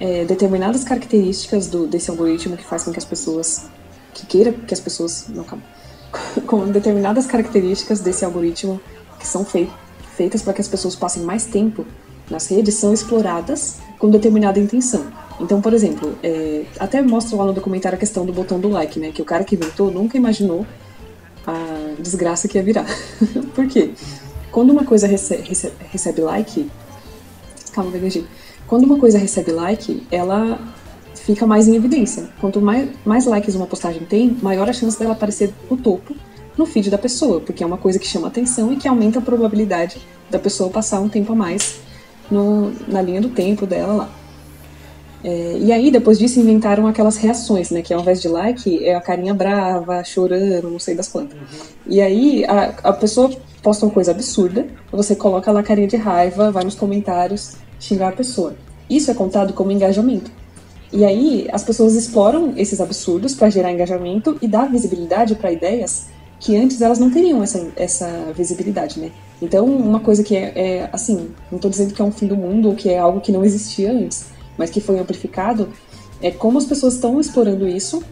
[0.00, 3.66] é, determinadas características do, desse algoritmo que faz com que as pessoas,
[4.12, 5.62] que queira que as pessoas, não, calma,
[6.48, 8.80] com determinadas características desse algoritmo
[9.20, 9.70] que são fei
[10.16, 11.86] feitas para que as pessoas passem mais tempo
[12.32, 15.04] nas redes são exploradas com determinada intenção.
[15.38, 18.98] Então, por exemplo, é, até mostra lá no documentário a questão do botão do like,
[18.98, 19.12] né?
[19.12, 20.66] Que o cara que inventou nunca imaginou
[21.46, 22.86] a desgraça que ia virar.
[23.54, 23.90] por quê?
[24.50, 25.44] Quando uma coisa recebe,
[25.90, 26.70] recebe like.
[27.72, 28.24] Calma, gaguejei.
[28.66, 30.58] Quando uma coisa recebe like, ela
[31.14, 32.30] fica mais em evidência.
[32.40, 36.14] Quanto mais, mais likes uma postagem tem, maior a chance dela aparecer no topo
[36.56, 39.22] no feed da pessoa, porque é uma coisa que chama atenção e que aumenta a
[39.22, 39.96] probabilidade
[40.30, 41.80] da pessoa passar um tempo a mais
[42.30, 44.10] no, na linha do tempo dela lá.
[45.24, 47.80] É, e aí, depois disso, inventaram aquelas reações, né?
[47.80, 51.38] Que ao invés de like, é a carinha brava, chorando, não sei das quantas.
[51.38, 51.66] Uhum.
[51.86, 53.30] E aí, a, a pessoa
[53.62, 58.08] posta uma coisa absurda, você coloca lá a carinha de raiva, vai nos comentários xingar
[58.08, 58.56] a pessoa.
[58.90, 60.30] Isso é contado como engajamento.
[60.92, 66.06] E aí, as pessoas exploram esses absurdos para gerar engajamento e dar visibilidade para ideias
[66.42, 69.12] que antes elas não teriam essa, essa visibilidade, né?
[69.40, 72.36] Então, uma coisa que é, é assim, não estou dizendo que é um fim do
[72.36, 74.26] mundo ou que é algo que não existia antes,
[74.58, 75.68] mas que foi amplificado,
[76.20, 78.02] é como as pessoas estão explorando isso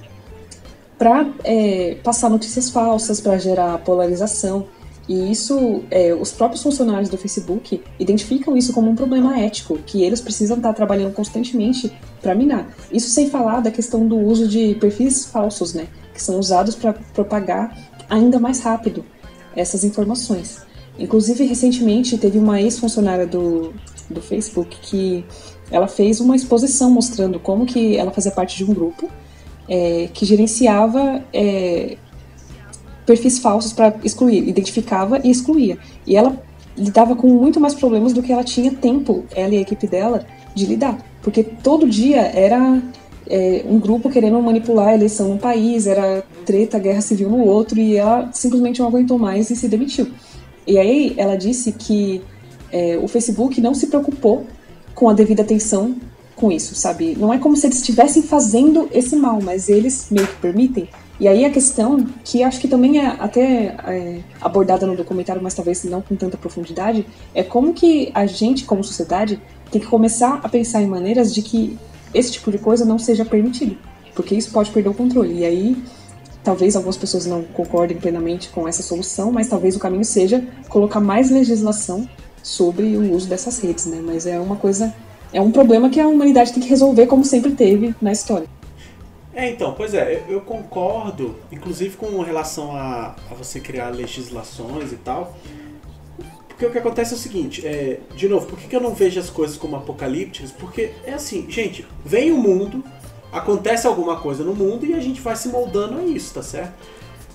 [0.96, 4.66] para é, passar notícias falsas, para gerar polarização.
[5.08, 10.04] E isso, é, os próprios funcionários do Facebook identificam isso como um problema ético, que
[10.04, 12.68] eles precisam estar trabalhando constantemente para minar.
[12.92, 16.92] Isso sem falar da questão do uso de perfis falsos, né, que são usados para
[16.92, 19.04] propagar ainda mais rápido
[19.56, 20.62] essas informações.
[20.98, 23.72] Inclusive, recentemente teve uma ex-funcionária do,
[24.10, 25.24] do Facebook que
[25.70, 29.08] ela fez uma exposição mostrando como que ela fazia parte de um grupo
[29.68, 31.96] é, que gerenciava é,
[33.06, 35.78] perfis falsos para excluir, identificava e excluía.
[36.06, 36.42] E ela
[36.76, 40.26] lidava com muito mais problemas do que ela tinha tempo, ela e a equipe dela,
[40.54, 40.98] de lidar.
[41.22, 42.82] Porque todo dia era
[43.30, 47.78] é, um grupo querendo manipular a eleição num país, era treta, guerra civil no outro,
[47.78, 50.08] e ela simplesmente não aguentou mais e se demitiu.
[50.66, 52.20] E aí ela disse que
[52.72, 54.46] é, o Facebook não se preocupou
[54.94, 55.94] com a devida atenção
[56.34, 57.16] com isso, sabe?
[57.18, 60.88] Não é como se eles estivessem fazendo esse mal, mas eles meio que permitem.
[61.20, 65.54] E aí a questão, que acho que também é até é, abordada no documentário, mas
[65.54, 69.40] talvez não com tanta profundidade, é como que a gente, como sociedade,
[69.70, 71.78] tem que começar a pensar em maneiras de que
[72.14, 73.76] esse tipo de coisa não seja permitido.
[74.14, 75.38] Porque isso pode perder o controle.
[75.38, 75.82] E aí,
[76.42, 81.00] talvez algumas pessoas não concordem plenamente com essa solução, mas talvez o caminho seja colocar
[81.00, 82.08] mais legislação
[82.42, 84.00] sobre o uso dessas redes, né?
[84.02, 84.94] Mas é uma coisa,
[85.32, 88.46] é um problema que a humanidade tem que resolver como sempre teve na história.
[89.32, 94.96] É, então, pois é, eu concordo, inclusive com relação a, a você criar legislações e
[94.96, 95.36] tal.
[96.60, 98.92] Porque o que acontece é o seguinte, é, de novo, por que, que eu não
[98.92, 100.52] vejo as coisas como apocalípticas?
[100.52, 102.84] Porque é assim, gente, vem o mundo,
[103.32, 106.74] acontece alguma coisa no mundo e a gente vai se moldando a isso, tá certo?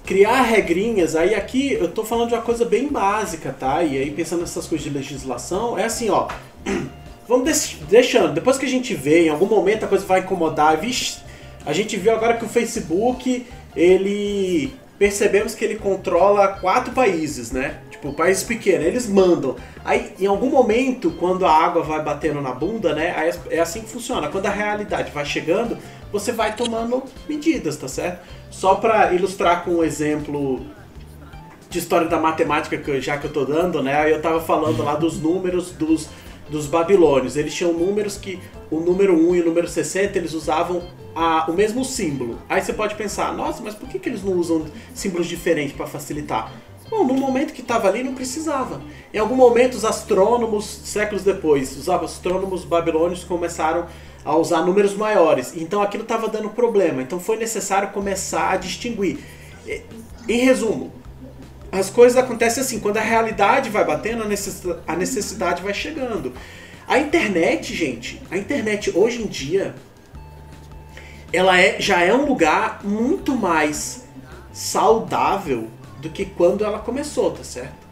[0.05, 3.81] criar regrinhas, aí aqui eu tô falando de uma coisa bem básica, tá?
[3.81, 6.27] E aí pensando nessas coisas de legislação, é assim, ó.
[7.27, 11.17] Vamos deixando, depois que a gente vê, em algum momento a coisa vai incomodar, vixe,
[11.65, 17.79] a gente viu agora que o Facebook, ele percebemos que ele controla quatro países, né?
[18.05, 19.55] Tipo, países pequenos, eles mandam.
[19.83, 23.31] Aí, em algum momento, quando a água vai batendo na bunda, né?
[23.49, 24.27] é assim que funciona.
[24.27, 25.77] Quando a realidade vai chegando,
[26.11, 28.23] você vai tomando medidas, tá certo?
[28.51, 30.61] Só para ilustrar com um exemplo
[31.69, 34.11] de história da matemática, que já que eu tô dando, né?
[34.11, 36.07] Eu tava falando lá dos números dos,
[36.47, 37.35] dos babilônios.
[37.35, 38.39] Eles tinham números que
[38.69, 40.83] o número 1 e o número 60 eles usavam
[41.15, 42.39] a, o mesmo símbolo.
[42.47, 45.87] Aí você pode pensar, nossa, mas por que, que eles não usam símbolos diferentes para
[45.87, 46.51] facilitar?
[46.89, 48.81] Bom, no momento que estava ali não precisava.
[49.13, 53.87] Em algum momento os astrônomos, séculos depois, os astrônomos babilônios começaram
[54.23, 55.53] a usar números maiores.
[55.55, 57.01] Então aquilo estava dando problema.
[57.01, 59.19] Então foi necessário começar a distinguir.
[60.27, 60.91] Em resumo,
[61.71, 64.23] as coisas acontecem assim, quando a realidade vai batendo,
[64.87, 66.33] a necessidade vai chegando.
[66.87, 69.75] A internet, gente, a internet hoje em dia,
[71.33, 74.05] ela é, já é um lugar muito mais
[74.53, 75.67] saudável
[76.05, 77.85] do que quando ela começou, tá certo?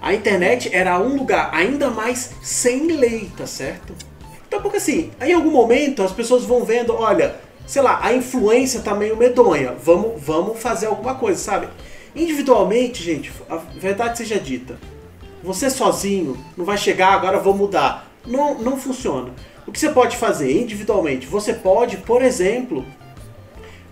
[0.00, 3.94] A internet era um lugar ainda mais sem lei, tá certo?
[4.48, 7.36] Então, porque assim, em algum momento as pessoas vão vendo, olha,
[7.66, 11.68] sei lá, a influência tá meio medonha, vamos, vamos fazer alguma coisa, sabe?
[12.16, 14.78] Individualmente, gente, a verdade seja dita,
[15.42, 18.10] você sozinho não vai chegar, agora vou mudar.
[18.26, 19.30] Não, não funciona.
[19.66, 21.26] O que você pode fazer individualmente?
[21.26, 22.84] Você pode, por exemplo,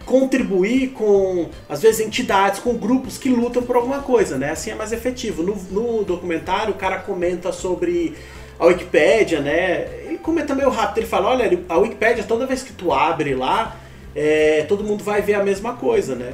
[0.08, 4.50] contribuir com, às vezes, entidades, com grupos que lutam por alguma coisa, né?
[4.52, 5.42] Assim é mais efetivo.
[5.42, 8.14] No, no documentário, o cara comenta sobre
[8.58, 9.86] a Wikipédia, né?
[10.06, 13.76] Ele comenta meio rápido, ele fala, olha, a Wikipédia, toda vez que tu abre lá,
[14.16, 16.32] é, todo mundo vai ver a mesma coisa, né?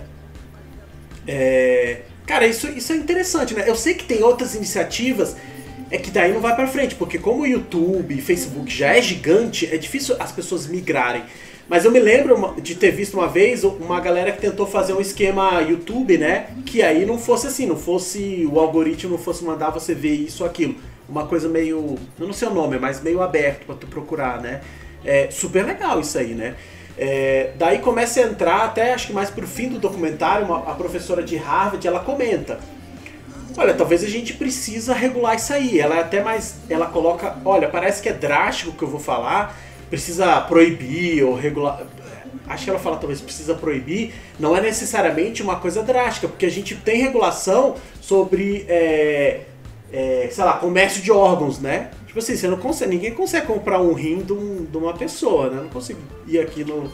[1.27, 3.65] É, cara, isso, isso é interessante, né?
[3.67, 5.37] Eu sei que tem outras iniciativas
[5.91, 9.69] é que daí não vai para frente, porque como o YouTube, Facebook já é gigante,
[9.73, 11.25] é difícil as pessoas migrarem.
[11.69, 15.01] Mas eu me lembro de ter visto uma vez uma galera que tentou fazer um
[15.01, 16.49] esquema YouTube, né?
[16.67, 20.43] Que aí não fosse assim, não fosse o algoritmo não fosse mandar você ver isso
[20.43, 20.77] ou aquilo.
[21.09, 21.97] Uma coisa meio.
[22.19, 24.61] Eu não sei o nome, mas meio aberto para tu procurar, né?
[25.05, 26.55] É super legal isso aí, né?
[26.97, 30.75] É, daí começa a entrar, até acho que mais pro fim do documentário, uma, a
[30.75, 32.59] professora de Harvard ela comenta.
[33.57, 35.79] Olha, talvez a gente precisa regular isso aí.
[35.79, 36.57] Ela é até mais.
[36.69, 37.37] Ela coloca.
[37.45, 39.57] Olha, parece que é drástico o que eu vou falar,
[39.91, 41.83] precisa proibir ou regular.
[42.47, 46.51] Acho que ela fala talvez precisa proibir, não é necessariamente uma coisa drástica, porque a
[46.51, 49.43] gente tem regulação sobre, é,
[49.91, 51.91] é, sei lá, comércio de órgãos, né?
[52.07, 55.49] Tipo assim, você não consegue, ninguém consegue comprar um rim de, um, de uma pessoa,
[55.49, 55.59] né?
[55.59, 56.93] Eu não consigo ir aqui no,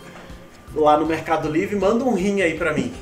[0.74, 2.92] lá no Mercado Livre manda um rim aí pra mim.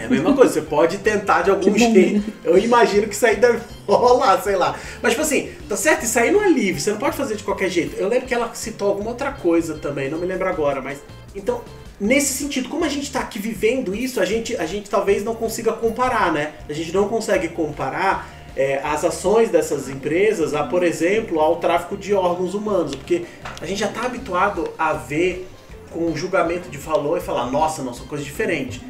[0.00, 2.32] É a mesma coisa, você pode tentar de algum jeito.
[2.44, 4.76] Eu imagino que isso aí deve rolar, sei lá.
[5.02, 6.04] Mas, tipo assim, tá certo?
[6.04, 7.96] Isso aí não é livre, você não pode fazer de qualquer jeito.
[7.96, 10.98] Eu lembro que ela citou alguma outra coisa também, não me lembro agora, mas.
[11.34, 11.62] Então,
[12.00, 15.34] nesse sentido, como a gente tá aqui vivendo isso, a gente, a gente talvez não
[15.34, 16.52] consiga comparar, né?
[16.68, 21.96] A gente não consegue comparar é, as ações dessas empresas a, por exemplo, ao tráfico
[21.96, 23.24] de órgãos humanos, porque
[23.60, 25.48] a gente já está habituado a ver
[25.90, 28.80] com um julgamento de valor e falar, nossa, não, são coisas diferentes.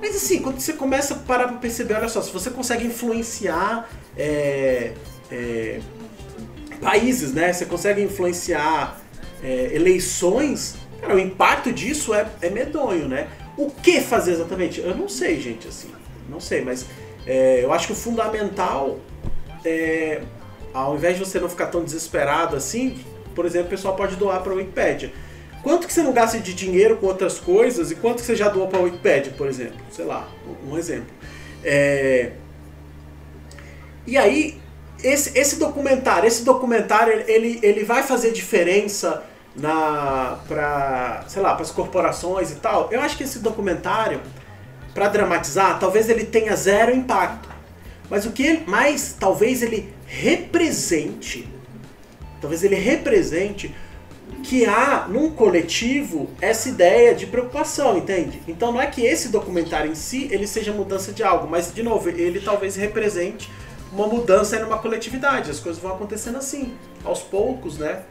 [0.00, 3.88] Mas assim, quando você começa a parar pra perceber, olha só, se você consegue influenciar
[4.16, 4.92] é,
[5.30, 5.80] é,
[6.80, 7.52] países, né?
[7.52, 9.00] Você consegue influenciar
[9.42, 13.28] é, eleições, cara, o impacto disso é, é medonho, né?
[13.56, 14.80] O que fazer exatamente?
[14.80, 15.90] Eu não sei, gente, assim.
[16.28, 16.86] Não sei, mas
[17.26, 18.98] é, eu acho que o fundamental
[19.64, 20.22] é,
[20.72, 22.98] ao invés de você não ficar tão desesperado assim,
[23.34, 25.12] por exemplo, o pessoal pode doar para a Wikipedia.
[25.64, 28.50] Quanto que você não gasta de dinheiro com outras coisas e quanto que você já
[28.50, 29.78] doou para a Wikipedia, por exemplo?
[29.90, 30.28] Sei lá,
[30.68, 31.08] um exemplo.
[31.64, 32.32] É...
[34.06, 34.60] E aí,
[35.02, 39.24] esse, esse documentário, esse documentário, ele, ele vai fazer diferença
[39.56, 42.90] na para sei lá, para as corporações e tal.
[42.92, 44.20] Eu acho que esse documentário,
[44.92, 47.48] para dramatizar, talvez ele tenha zero impacto.
[48.10, 51.48] Mas o que mais talvez ele represente,
[52.38, 53.74] talvez ele represente
[54.42, 58.40] que há num coletivo essa ideia de preocupação, entende?
[58.48, 61.82] Então não é que esse documentário em si ele seja mudança de algo, mas de
[61.82, 63.50] novo, ele talvez represente
[63.92, 65.50] uma mudança numa coletividade.
[65.50, 66.74] As coisas vão acontecendo assim,
[67.04, 68.02] aos poucos, né?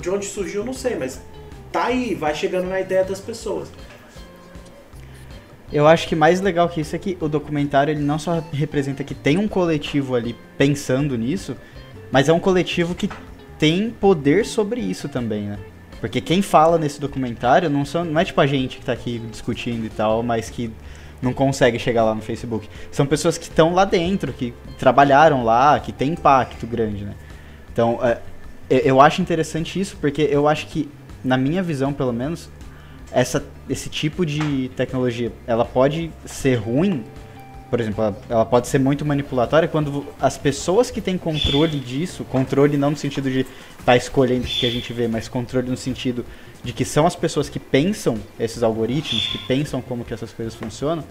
[0.00, 1.20] De onde surgiu, não sei, mas
[1.72, 3.68] tá aí, vai chegando na ideia das pessoas.
[5.72, 9.02] Eu acho que mais legal que isso é que o documentário ele não só representa
[9.02, 11.56] que tem um coletivo ali pensando nisso,
[12.10, 13.08] mas é um coletivo que
[13.58, 15.58] tem poder sobre isso também, né?
[16.02, 19.20] Porque quem fala nesse documentário não, são, não é tipo a gente que tá aqui
[19.30, 20.68] discutindo e tal, mas que
[21.22, 22.68] não consegue chegar lá no Facebook.
[22.90, 27.14] São pessoas que estão lá dentro, que trabalharam lá, que tem impacto grande, né?
[27.72, 28.18] Então, é,
[28.68, 30.90] eu acho interessante isso, porque eu acho que,
[31.22, 32.50] na minha visão, pelo menos,
[33.12, 33.40] essa,
[33.70, 37.04] esse tipo de tecnologia, ela pode ser ruim,
[37.72, 42.22] por exemplo, ela, ela pode ser muito manipulatória quando as pessoas que têm controle disso,
[42.22, 43.46] controle não no sentido de
[43.82, 46.22] tá escolhendo o que a gente vê, mas controle no sentido
[46.62, 50.54] de que são as pessoas que pensam esses algoritmos, que pensam como que essas coisas
[50.54, 51.02] funcionam.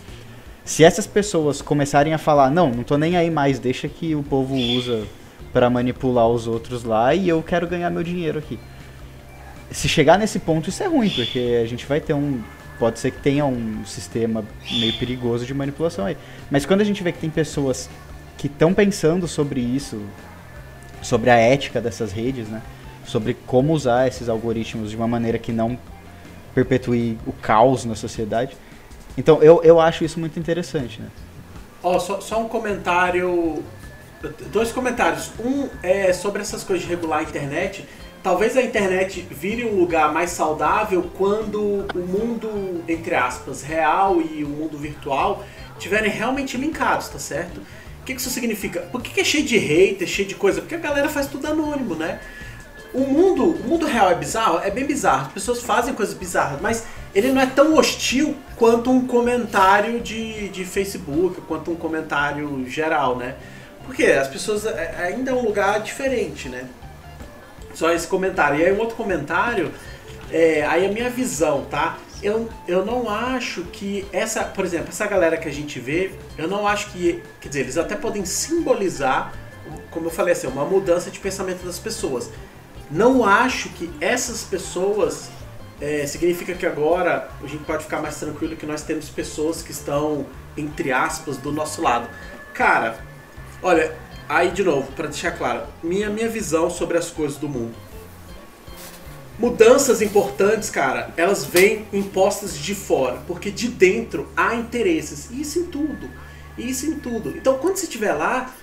[0.64, 4.22] Se essas pessoas começarem a falar, não, não tô nem aí mais, deixa que o
[4.22, 5.08] povo usa
[5.52, 8.60] para manipular os outros lá e eu quero ganhar meu dinheiro aqui.
[9.72, 12.40] Se chegar nesse ponto, isso é ruim, porque a gente vai ter um.
[12.82, 16.18] Pode ser que tenha um sistema meio perigoso de manipulação aí.
[16.50, 17.88] Mas quando a gente vê que tem pessoas
[18.48, 20.02] estão pensando sobre isso,
[21.00, 22.60] sobre a ética dessas redes, né?
[23.06, 25.78] Sobre como usar esses algoritmos de uma maneira que não
[26.56, 28.58] perpetue o caos na sociedade.
[29.16, 31.10] Então eu, eu acho isso muito interessante, né?
[31.84, 33.64] Ó, oh, só, só um comentário.
[34.52, 35.30] Dois comentários.
[35.40, 37.86] Um é sobre essas coisas de regular a internet.
[38.24, 44.44] Talvez a internet vire um lugar mais saudável quando o mundo, entre aspas, real e
[44.44, 45.44] o mundo virtual
[45.80, 47.60] tiverem realmente linkados, tá certo?
[48.02, 48.82] O que, isso significa?
[48.82, 50.62] Por que, que é cheio de hater, cheio de coisa?
[50.62, 52.20] Porque a galera faz tudo anônimo, né?
[52.94, 54.60] O mundo, o mundo real é bizarro?
[54.60, 55.28] É bem bizarro.
[55.28, 60.50] As pessoas fazem coisas bizarras, mas ele não é tão hostil quanto um comentário de,
[60.50, 63.36] de Facebook, quanto um comentário geral, né?
[63.84, 66.68] Porque as pessoas é, ainda é um lugar diferente, né?
[67.74, 68.60] Só esse comentário.
[68.60, 69.72] E aí um outro comentário,
[70.32, 71.98] é, aí a minha visão, tá?
[72.22, 76.48] Eu, eu não acho que essa, por exemplo, essa galera que a gente vê, eu
[76.48, 79.34] não acho que, quer dizer, eles até podem simbolizar,
[79.90, 82.30] como eu falei assim, uma mudança de pensamento das pessoas.
[82.92, 85.30] Não acho que essas pessoas
[85.82, 89.72] é, significa que agora a gente pode ficar mais tranquilo que nós temos pessoas que
[89.72, 92.08] estão, entre aspas, do nosso lado.
[92.54, 93.00] Cara,
[93.64, 93.96] olha,
[94.32, 97.76] aí de novo, para deixar claro, minha, minha visão sobre as coisas do mundo.
[99.38, 105.30] Mudanças importantes, cara, elas vêm impostas de fora, porque de dentro há interesses.
[105.32, 106.10] Isso em tudo.
[106.58, 107.36] Isso em tudo.
[107.36, 108.54] Então, quando você estiver lá,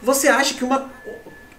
[0.00, 0.90] você acha que uma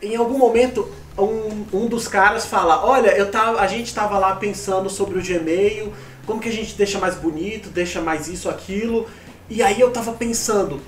[0.01, 4.35] em algum momento um, um dos caras fala, olha, eu tava, a gente estava lá
[4.35, 5.93] pensando sobre o Gmail,
[6.25, 9.07] como que a gente deixa mais bonito, deixa mais isso, aquilo.
[9.49, 10.81] E aí eu tava pensando,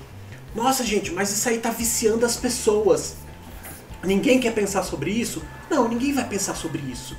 [0.56, 3.16] nossa gente, mas isso aí tá viciando as pessoas.
[4.02, 5.42] Ninguém quer pensar sobre isso?
[5.70, 7.16] Não, ninguém vai pensar sobre isso.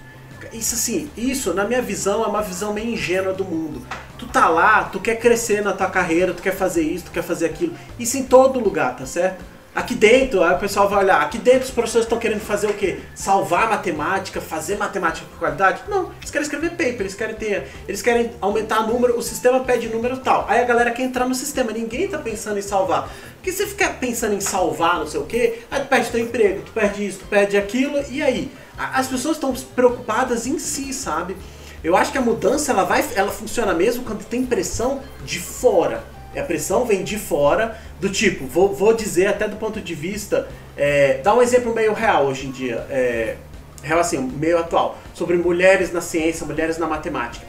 [0.51, 3.85] Isso assim, isso na minha visão é uma visão meio ingênua do mundo.
[4.17, 7.21] Tu tá lá, tu quer crescer na tua carreira, tu quer fazer isso, tu quer
[7.21, 7.75] fazer aquilo.
[7.99, 9.45] Isso em todo lugar, tá certo?
[9.77, 12.73] Aqui dentro, aí o pessoal vai olhar, aqui dentro os professores estão querendo fazer o
[12.73, 12.97] quê?
[13.13, 15.83] Salvar matemática, fazer matemática com qualidade?
[15.87, 19.87] Não, eles querem escrever paper, eles querem ter, eles querem aumentar número, o sistema pede
[19.87, 20.47] número tal.
[20.49, 23.07] Aí a galera quer entrar no sistema, ninguém tá pensando em salvar.
[23.35, 26.63] Porque você fica pensando em salvar, não sei o quê, aí tu perde teu emprego,
[26.65, 28.51] tu perde isso, tu perde aquilo, e aí?
[28.75, 31.37] As pessoas estão preocupadas em si, sabe?
[31.83, 36.16] Eu acho que a mudança ela vai, ela funciona mesmo quando tem pressão de fora.
[36.39, 40.47] A pressão vem de fora, do tipo, vou, vou dizer até do ponto de vista,
[40.75, 43.35] é, dá um exemplo meio real hoje em dia, é,
[43.81, 47.45] real assim, meio atual, sobre mulheres na ciência, mulheres na matemática.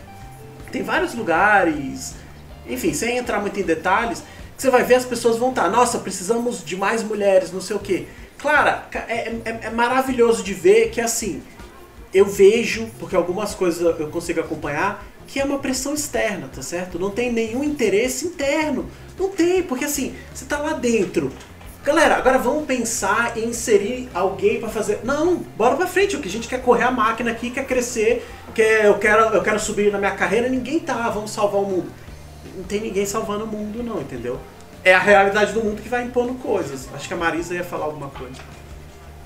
[0.73, 2.15] Tem vários lugares,
[2.67, 4.23] enfim, sem entrar muito em detalhes,
[4.57, 7.77] que você vai ver as pessoas vão estar, nossa, precisamos de mais mulheres, não sei
[7.77, 8.09] o que.
[8.39, 11.43] Clara, é, é, é maravilhoso de ver que assim,
[12.13, 16.99] eu vejo, porque algumas coisas eu consigo acompanhar, que é uma pressão externa, tá certo?
[16.99, 18.91] Não tem nenhum interesse interno.
[19.19, 21.31] Não tem, porque assim, você tá lá dentro.
[21.85, 25.01] Galera, agora vamos pensar em inserir alguém para fazer.
[25.05, 26.17] Não, bora pra frente.
[26.17, 29.43] O que a gente quer correr a máquina aqui, quer crescer, quer, eu, quero, eu
[29.43, 30.49] quero subir na minha carreira.
[30.49, 31.93] Ninguém tá, vamos salvar o mundo.
[32.57, 34.41] Não tem ninguém salvando o mundo, não, entendeu?
[34.83, 36.89] É a realidade do mundo que vai impondo coisas.
[36.95, 38.41] Acho que a Marisa ia falar alguma coisa.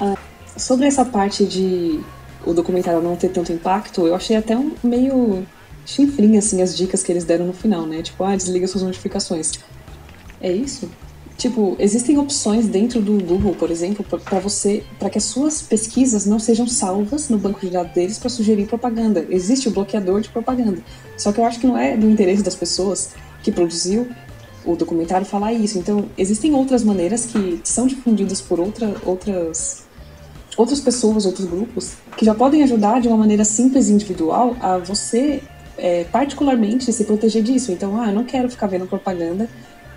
[0.00, 0.16] Ah,
[0.56, 2.00] sobre essa parte de
[2.44, 5.46] o documentário não ter tanto impacto, eu achei até um meio
[5.84, 8.02] chinfrinha, assim, as dicas que eles deram no final, né?
[8.02, 9.52] Tipo, ah, desliga suas notificações.
[10.40, 10.90] É isso?
[11.36, 16.24] Tipo, existem opções dentro do Google, por exemplo, para você, para que as suas pesquisas
[16.24, 19.26] não sejam salvas no banco de dados deles para sugerir propaganda.
[19.28, 20.80] Existe o bloqueador de propaganda.
[21.16, 23.10] Só que eu acho que não é do interesse das pessoas
[23.42, 24.08] que produziu
[24.64, 25.78] o documentário falar isso.
[25.78, 29.82] Então, existem outras maneiras que são difundidas por outra, outras
[30.56, 34.76] outras pessoas, outros grupos, que já podem ajudar de uma maneira simples e individual a
[34.76, 35.42] você
[35.82, 37.72] é, particularmente se proteger disso.
[37.72, 39.48] Então, ah, eu não quero ficar vendo propaganda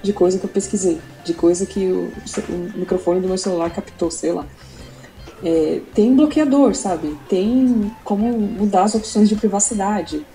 [0.02, 2.12] de coisa que eu pesquisei, de coisa que o,
[2.50, 4.48] o microfone do meu celular captou, sei lá.
[5.44, 7.16] É, tem bloqueador, sabe?
[7.30, 10.26] Tem como mudar as opções de privacidade.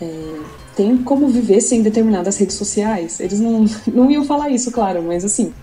[0.00, 0.40] É,
[0.74, 3.20] tem como viver sem determinadas redes sociais.
[3.20, 5.54] Eles não, não iam falar isso, claro, mas assim,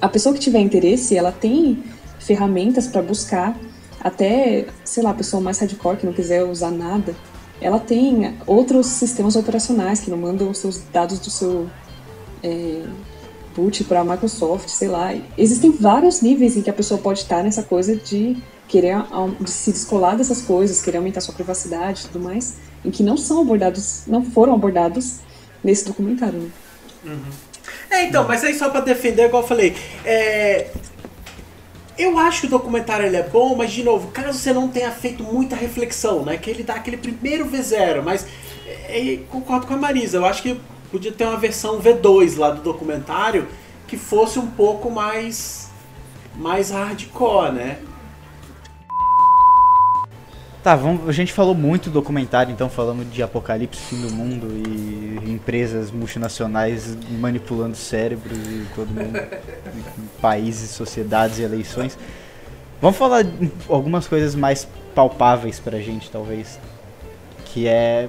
[0.00, 1.82] a pessoa que tiver interesse, ela tem
[2.20, 3.58] ferramentas para buscar,
[4.00, 7.12] até, sei lá, a pessoa mais hardcore que não quiser usar nada,
[7.60, 11.68] ela tem outros sistemas operacionais que não mandam os seus dados do seu
[12.42, 12.82] é,
[13.54, 15.14] boot para a Microsoft, sei lá.
[15.36, 18.36] Existem vários níveis em que a pessoa pode estar nessa coisa de
[18.66, 18.96] querer
[19.40, 23.16] de se descolar dessas coisas, querer aumentar sua privacidade e tudo mais, em que não
[23.16, 25.18] são abordados, não foram abordados
[25.62, 26.38] nesse documentário.
[26.38, 26.50] Né?
[27.04, 27.50] Uhum.
[27.90, 30.70] É, então, mas aí só para defender, igual eu falei, é,
[32.02, 34.90] eu acho que o documentário ele é bom, mas de novo, caso você não tenha
[34.90, 36.36] feito muita reflexão, né?
[36.36, 38.26] Que ele dá aquele primeiro V0, mas
[38.66, 42.50] é, é, concordo com a Marisa, eu acho que podia ter uma versão V2 lá
[42.50, 43.46] do documentário,
[43.86, 45.68] que fosse um pouco mais
[46.36, 47.78] mais hardcore, né?
[50.62, 54.46] Tá, vamos, a gente falou muito do documentário, então falamos de apocalipse, fim do mundo
[54.68, 59.18] e empresas multinacionais manipulando cérebros e todo mundo,
[60.20, 61.96] países, sociedades e eleições.
[62.80, 63.24] Vamos falar
[63.70, 66.58] algumas coisas mais palpáveis pra gente, talvez.
[67.46, 68.08] Que é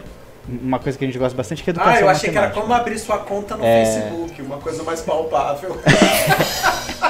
[0.61, 2.31] uma coisa que a gente gosta bastante, que é educação Ah, eu achei matemática.
[2.31, 3.85] que era como abrir sua conta no É.
[3.85, 5.77] Facebook, uma coisa mais palpável.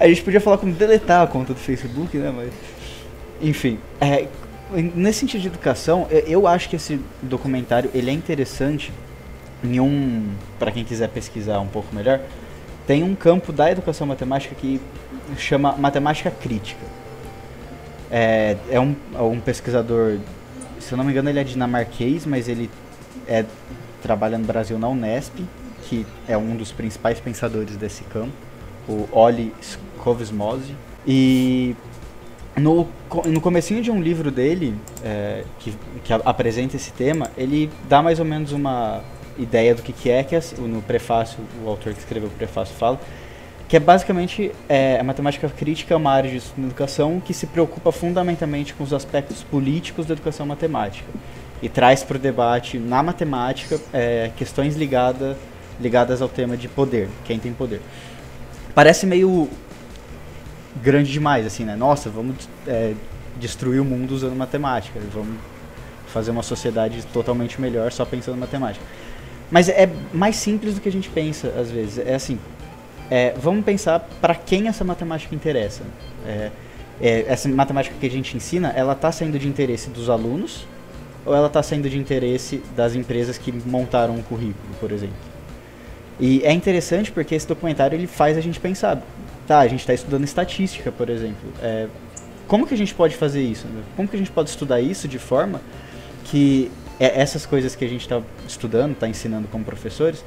[0.00, 2.32] A gente podia falar como deletar a conta do Facebook, né?
[2.34, 2.52] Mas.
[3.42, 3.78] Enfim.
[4.00, 4.26] é,
[4.94, 8.92] nesse sentido de educação, eu- acho que esse documentário ele é interessante
[9.64, 10.28] em um.
[10.58, 12.20] para quem quiser pesquisar um pouco melhor,
[12.86, 14.80] tem um campo da educação matemática que
[15.36, 16.84] chama matemática crítica.
[18.10, 20.18] É, é um, é um pesquisador,
[20.78, 22.70] se eu não me engano, ele é dinamarquês, mas ele
[23.26, 23.44] é,
[24.00, 25.34] trabalha no Brasil na Unesp,
[25.82, 28.32] que é um dos principais pensadores desse campo
[28.88, 29.52] o Oli
[29.98, 30.74] Skovsmose.
[31.06, 31.76] E
[32.56, 32.88] no,
[33.26, 34.74] no comecinho de um livro dele,
[35.04, 35.74] é, que,
[36.04, 39.02] que apresenta esse tema, ele dá mais ou menos uma
[39.38, 42.74] ideia do que, que é, que é, no prefácio, o autor que escreveu o prefácio
[42.74, 43.00] fala,
[43.68, 47.92] que é basicamente é, a matemática crítica é uma área de educação que se preocupa
[47.92, 51.08] fundamentalmente com os aspectos políticos da educação matemática
[51.60, 55.36] e traz para o debate na matemática é, questões ligada,
[55.78, 57.82] ligadas ao tema de poder, quem tem poder
[58.78, 59.48] parece meio
[60.82, 61.76] grande demais, assim, né?
[61.76, 62.94] Nossa, vamos é,
[63.38, 65.36] destruir o mundo usando matemática, vamos
[66.08, 68.84] fazer uma sociedade totalmente melhor só pensando em matemática.
[69.50, 71.98] Mas é mais simples do que a gente pensa, às vezes.
[71.98, 72.38] É assim,
[73.10, 75.82] é, vamos pensar para quem essa matemática interessa.
[76.26, 76.50] É,
[77.00, 80.66] é, essa matemática que a gente ensina, ela está sendo de interesse dos alunos
[81.24, 85.16] ou ela está sendo de interesse das empresas que montaram um currículo, por exemplo?
[86.20, 89.00] E é interessante porque esse documentário ele faz a gente pensar,
[89.48, 91.88] tá, a gente está estudando estatística, por exemplo, é,
[92.46, 93.66] como que a gente pode fazer isso?
[93.66, 93.82] né?
[93.96, 95.60] Como que a gente pode estudar isso de forma
[96.24, 96.70] que
[97.00, 100.22] é- essas coisas que a gente está estudando, está ensinando como professores,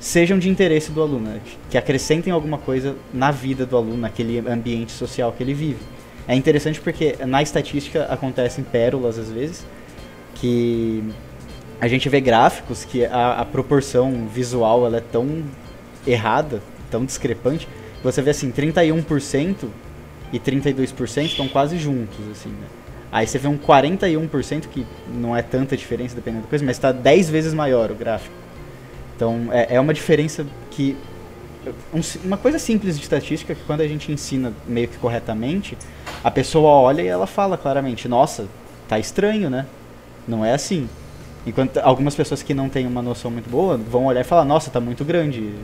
[0.00, 1.40] sejam de interesse do aluno, né?
[1.70, 5.80] que acrescentem alguma coisa na vida do aluno, naquele ambiente social que ele vive.
[6.26, 9.66] É interessante porque na estatística acontecem pérolas às vezes,
[10.34, 11.04] que
[11.80, 15.44] a gente vê gráficos que a, a proporção visual ela é tão
[16.06, 17.68] errada, tão discrepante,
[18.12, 19.68] você vê assim, 31%
[20.32, 22.66] e 32% estão quase juntos, assim, né?
[23.12, 26.92] Aí você vê um 41% que não é tanta diferença dependendo da coisa, mas está
[26.92, 28.34] 10 vezes maior o gráfico.
[29.14, 30.96] Então é, é uma diferença que.
[31.94, 35.78] um uma coisa simples de estatística que quando a gente ensina meio que corretamente,
[36.22, 38.46] a pessoa olha e ela fala claramente, nossa,
[38.88, 39.66] tá estranho, né?
[40.26, 40.88] Não é assim.
[41.46, 44.68] Enquanto algumas pessoas que não têm uma noção muito boa vão olhar e falar, nossa,
[44.68, 45.54] tá muito grande,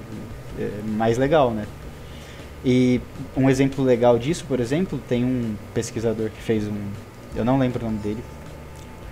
[0.58, 1.66] é mais legal, né?
[2.64, 3.00] E
[3.36, 6.76] um exemplo legal disso, por exemplo, tem um pesquisador que fez um,
[7.34, 8.22] eu não lembro o nome dele,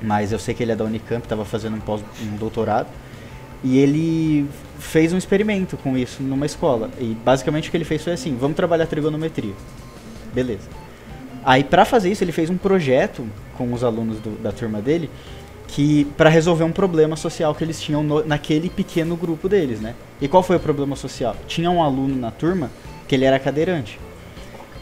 [0.00, 2.86] mas eu sei que ele é da Unicamp, estava fazendo um, pós, um doutorado,
[3.64, 4.46] e ele
[4.78, 6.90] fez um experimento com isso numa escola.
[6.98, 9.52] E basicamente o que ele fez foi assim, vamos trabalhar trigonometria.
[10.32, 10.68] Beleza.
[11.44, 13.26] Aí para fazer isso ele fez um projeto
[13.58, 15.10] com os alunos do- da turma dele,
[15.66, 19.94] que para resolver um problema social que eles tinham no- naquele pequeno grupo deles, né?
[20.20, 21.36] E qual foi o problema social?
[21.46, 22.70] Tinha um aluno na turma
[23.10, 23.98] que ele era cadeirante.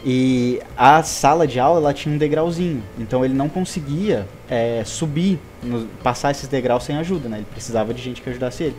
[0.05, 5.39] E a sala de aula ela tinha um degrauzinho, então ele não conseguia é, subir,
[5.63, 7.37] no- passar esses degraus sem ajuda, né?
[7.37, 8.75] Ele precisava de gente que ajudasse ele.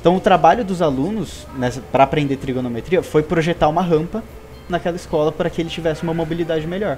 [0.00, 1.48] Então o trabalho dos alunos
[1.90, 4.22] para aprender trigonometria foi projetar uma rampa
[4.68, 6.96] naquela escola para que ele tivesse uma mobilidade melhor.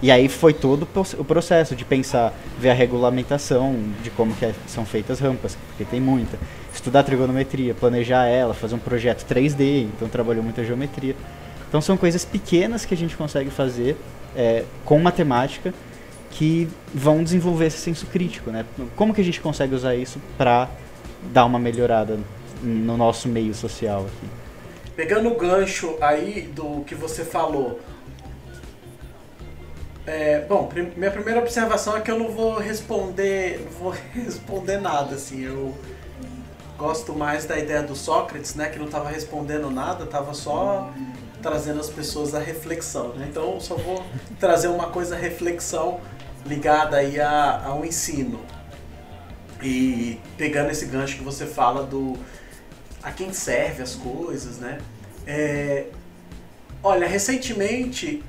[0.00, 4.34] E aí foi todo o proce- o processo de pensar, ver a regulamentação de como
[4.34, 6.38] que é- são feitas rampas, porque tem muita.
[6.72, 11.16] Estudar trigonometria, planejar ela, fazer um projeto 3D, então trabalhou muita geometria.
[11.68, 13.96] Então são coisas pequenas que a gente consegue fazer
[14.36, 15.74] é, com matemática
[16.30, 18.64] que vão desenvolver esse senso crítico, né?
[18.94, 20.68] Como que a gente consegue usar isso para
[21.32, 22.18] dar uma melhorada
[22.62, 24.28] no nosso meio social aqui?
[24.94, 27.80] Pegando o gancho aí do que você falou.
[30.08, 35.16] É, bom, minha primeira observação é que eu não vou responder, não vou responder nada,
[35.16, 35.76] assim, eu
[36.78, 40.90] gosto mais da ideia do Sócrates, né, que não estava respondendo nada, estava só
[41.42, 43.26] trazendo as pessoas à reflexão, né?
[43.28, 44.02] Então eu só vou
[44.40, 46.00] trazer uma coisa reflexão
[46.46, 48.40] ligada aí a, ao ensino.
[49.62, 52.16] E pegando esse gancho que você fala do
[53.02, 54.78] a quem serve as coisas, né?
[55.26, 55.86] É,
[56.82, 58.24] olha, recentemente.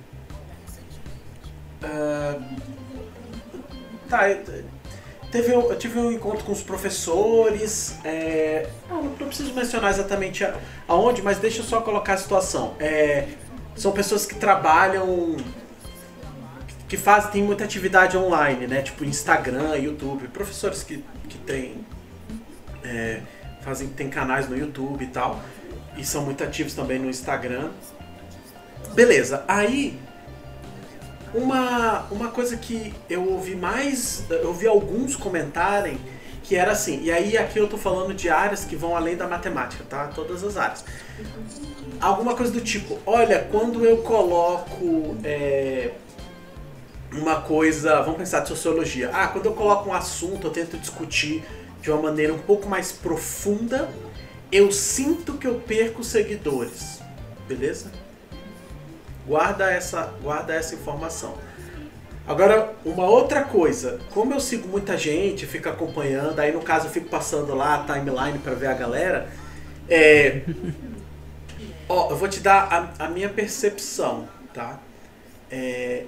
[1.84, 2.39] Ah,
[4.09, 4.63] tá, eu-
[5.32, 7.95] teve, eu tive um encontro com os professores.
[8.03, 10.45] É, não, não preciso mencionar exatamente
[10.88, 12.75] aonde, mas deixa eu só colocar a situação.
[12.80, 13.27] É,
[13.75, 15.38] são pessoas que trabalham.
[16.88, 18.82] que fazem, tem muita atividade online, né?
[18.82, 20.27] Tipo Instagram, YouTube.
[20.30, 21.86] Professores que, que têm.
[22.84, 23.21] É,
[23.61, 25.39] fazem, tem canais no YouTube e tal.
[25.97, 27.69] E são muito ativos também no Instagram.
[28.95, 29.99] Beleza, aí
[31.34, 35.99] uma, uma coisa que eu ouvi mais, eu ouvi alguns comentarem
[36.43, 39.27] que era assim, e aí aqui eu tô falando de áreas que vão além da
[39.27, 40.07] matemática, tá?
[40.07, 40.84] Todas as áreas.
[42.01, 45.91] Alguma coisa do tipo, olha, quando eu coloco é,
[47.11, 51.43] uma coisa, vamos pensar de sociologia, ah, quando eu coloco um assunto, eu tento discutir
[51.84, 53.88] de uma maneira um pouco mais profunda,
[54.51, 56.99] eu sinto que eu perco seguidores,
[57.47, 57.91] beleza?
[59.30, 61.38] Guarda essa, guarda essa informação.
[62.27, 66.91] Agora, uma outra coisa, como eu sigo muita gente, fico acompanhando, aí no caso eu
[66.91, 69.30] fico passando lá a timeline para ver a galera,
[69.88, 70.41] é,
[71.88, 74.80] ó, eu vou te dar a, a minha percepção, tá?
[75.51, 76.05] É,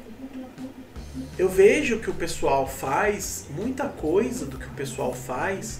[1.37, 5.79] eu vejo que o pessoal faz, muita coisa do que o pessoal faz,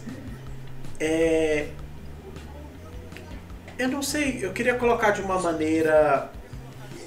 [1.00, 1.70] é,
[3.80, 6.30] eu não sei, eu queria colocar de uma maneira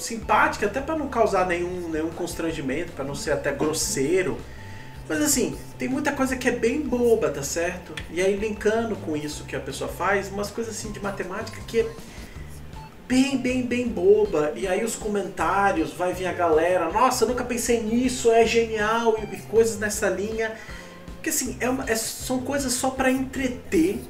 [0.05, 4.39] simpática, até para não causar nenhum, nenhum constrangimento, para não ser até grosseiro.
[5.09, 7.95] Mas assim, tem muita coisa que é bem boba, tá certo?
[8.11, 11.81] E aí linkando com isso que a pessoa faz, umas coisas assim de matemática que
[11.81, 11.91] é
[13.07, 14.53] bem, bem, bem boba.
[14.57, 19.37] E aí os comentários, vai vir a galera, nossa, nunca pensei nisso, é genial, e
[19.43, 20.53] coisas nessa linha.
[21.23, 24.01] Que assim, é uma, é, são coisas só para entreter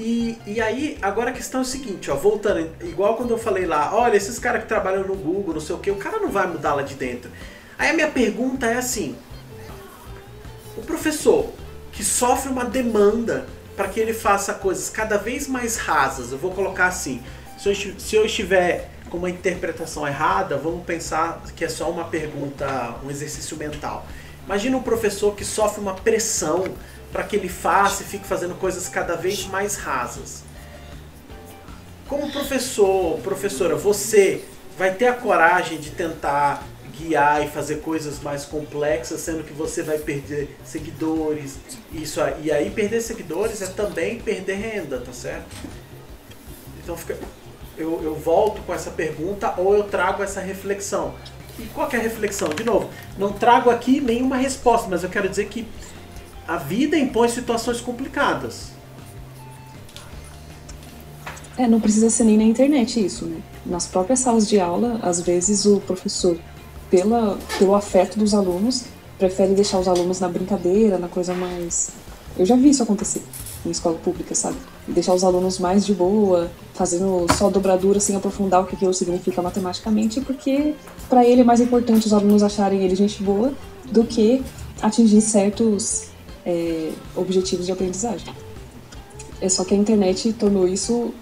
[0.00, 3.66] e, e aí, agora a questão é o seguinte, ó, voltando, igual quando eu falei
[3.66, 6.30] lá, olha, esses caras que trabalham no Google, não sei o que, o cara não
[6.30, 7.30] vai mudar lá de dentro.
[7.78, 9.14] Aí a minha pergunta é assim:
[10.76, 11.52] o professor
[11.92, 13.46] que sofre uma demanda
[13.76, 17.22] para que ele faça coisas cada vez mais rasas, eu vou colocar assim,
[17.58, 22.04] se eu, se eu estiver com uma interpretação errada, vamos pensar que é só uma
[22.04, 24.06] pergunta, um exercício mental.
[24.46, 26.64] Imagina um professor que sofre uma pressão
[27.12, 30.42] para que ele faça e fique fazendo coisas cada vez mais rasas.
[32.08, 34.44] Como professor, professora, você
[34.76, 36.62] vai ter a coragem de tentar
[36.96, 41.58] guiar e fazer coisas mais complexas, sendo que você vai perder seguidores.
[41.92, 45.46] Isso aí, e aí perder seguidores é também perder renda, tá certo?
[46.82, 47.16] Então fica,
[47.78, 51.14] eu, eu volto com essa pergunta ou eu trago essa reflexão.
[51.58, 52.48] E qual é a reflexão?
[52.48, 55.66] De novo, não trago aqui nenhuma resposta, mas eu quero dizer que
[56.50, 58.72] a vida impõe situações complicadas.
[61.56, 63.40] É, não precisa ser nem na internet isso, né?
[63.64, 66.36] Nas próprias salas de aula, às vezes o professor,
[66.90, 68.86] pela, pelo afeto dos alunos,
[69.16, 71.90] prefere deixar os alunos na brincadeira, na coisa mais.
[72.36, 73.22] Eu já vi isso acontecer
[73.64, 74.56] em escola pública, sabe?
[74.88, 79.40] Deixar os alunos mais de boa, fazendo só dobradura sem aprofundar o que aquilo significa
[79.40, 80.74] matematicamente, porque
[81.08, 83.52] para ele é mais importante os alunos acharem ele gente boa
[83.92, 84.42] do que
[84.82, 86.09] atingir certos
[86.50, 88.34] é, objetivos de aprendizagem.
[89.40, 91.14] É só que a internet tornou isso,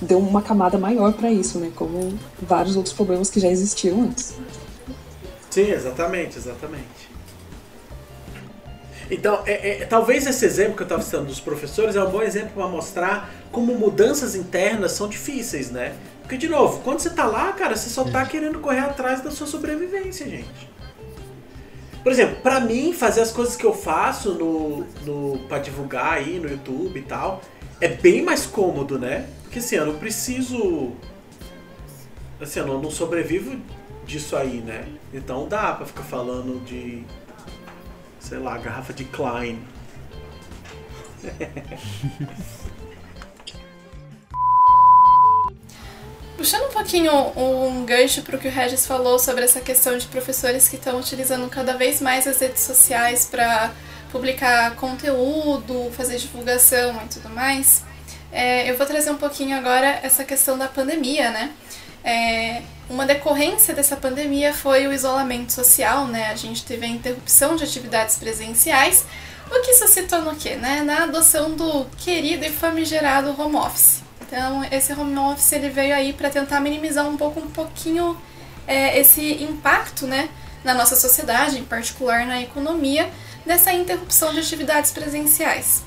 [0.00, 1.72] deu uma camada maior para isso, né?
[1.74, 4.34] Como vários outros problemas que já existiam antes.
[5.50, 7.14] Sim, exatamente, exatamente.
[9.10, 12.22] Então, é, é, talvez esse exemplo que eu estava citando dos professores é um bom
[12.22, 15.94] exemplo para mostrar como mudanças internas são difíceis, né?
[16.22, 19.30] Porque, de novo, quando você está lá, cara, você só está querendo correr atrás da
[19.30, 20.73] sua sobrevivência, gente.
[22.04, 26.38] Por exemplo, pra mim, fazer as coisas que eu faço no, no, pra divulgar aí
[26.38, 27.40] no YouTube e tal,
[27.80, 29.26] é bem mais cômodo, né?
[29.42, 30.92] Porque assim, eu não preciso.
[32.38, 33.58] Assim, eu não sobrevivo
[34.04, 34.86] disso aí, né?
[35.14, 37.02] Então dá pra ficar falando de.
[38.20, 39.58] Sei lá, garrafa de Klein.
[46.36, 50.06] Puxando um pouquinho um gancho para o que o Regis falou sobre essa questão de
[50.06, 53.72] professores que estão utilizando cada vez mais as redes sociais para
[54.10, 57.82] publicar conteúdo, fazer divulgação e tudo mais,
[58.30, 61.52] é, eu vou trazer um pouquinho agora essa questão da pandemia, né?
[62.04, 66.30] É, uma decorrência dessa pandemia foi o isolamento social, né?
[66.30, 69.04] A gente teve a interrupção de atividades presenciais,
[69.50, 70.56] o que suscitou no quê?
[70.56, 70.82] Né?
[70.82, 74.03] Na adoção do querido e famigerado home office.
[74.26, 78.16] Então, esse home office ele veio aí para tentar minimizar um pouco, um pouquinho
[78.66, 80.28] é, esse impacto, né,
[80.64, 83.10] na nossa sociedade, em particular na economia,
[83.44, 85.82] dessa interrupção de atividades presenciais.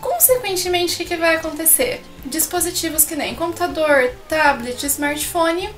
[0.00, 2.04] Consequentemente, o que, vai acontecer?
[2.26, 5.70] Dispositivos que nem computador, tablet, smartphone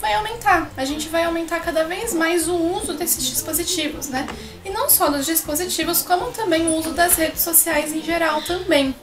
[0.00, 0.70] vai aumentar.
[0.76, 4.26] A gente vai aumentar cada vez mais o uso desses dispositivos, né?
[4.64, 8.94] E não só dos dispositivos, como também o uso das redes sociais em geral também.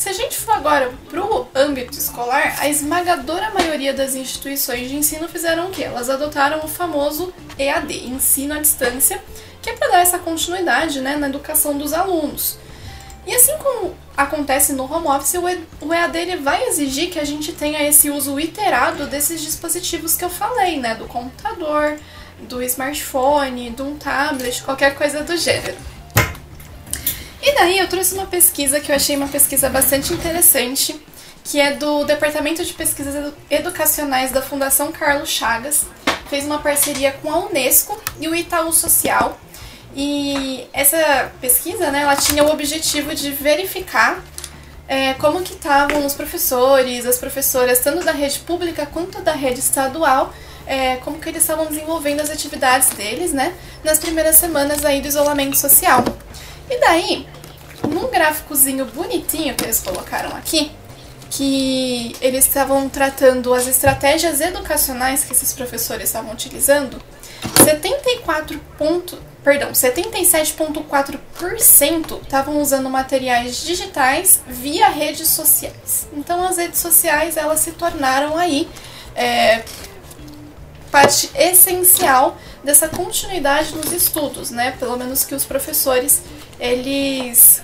[0.00, 4.96] Se a gente for agora para o âmbito escolar, a esmagadora maioria das instituições de
[4.96, 5.82] ensino fizeram o quê?
[5.84, 9.22] Elas adotaram o famoso EAD, ensino à distância,
[9.60, 12.56] que é para dar essa continuidade né, na educação dos alunos.
[13.26, 15.34] E assim como acontece no home office,
[15.82, 20.24] o EAD ele vai exigir que a gente tenha esse uso iterado desses dispositivos que
[20.24, 20.94] eu falei, né?
[20.94, 21.98] Do computador,
[22.48, 25.89] do smartphone, de um tablet, qualquer coisa do gênero.
[27.42, 31.00] E daí eu trouxe uma pesquisa que eu achei uma pesquisa bastante interessante,
[31.42, 35.84] que é do Departamento de Pesquisas Educacionais da Fundação Carlos Chagas.
[36.28, 39.40] Fez uma parceria com a Unesco e o Itaú Social.
[39.96, 44.22] E essa pesquisa, né, ela tinha o objetivo de verificar
[44.86, 49.60] é, como que estavam os professores, as professoras, tanto da rede pública quanto da rede
[49.60, 50.32] estadual,
[50.66, 55.08] é, como que eles estavam desenvolvendo as atividades deles, né, nas primeiras semanas aí do
[55.08, 56.04] isolamento social.
[56.70, 57.26] E daí,
[57.88, 60.70] num gráficozinho bonitinho que eles colocaram aqui,
[61.30, 67.02] que eles estavam tratando as estratégias educacionais que esses professores estavam utilizando,
[67.64, 76.06] 74 ponto, perdão, 77.4% estavam usando materiais digitais via redes sociais.
[76.12, 78.68] Então as redes sociais elas se tornaram aí
[79.14, 79.62] é,
[80.90, 84.72] parte essencial dessa continuidade nos estudos, né?
[84.78, 86.22] Pelo menos que os professores
[86.60, 87.62] eles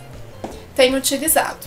[0.74, 1.66] têm utilizado.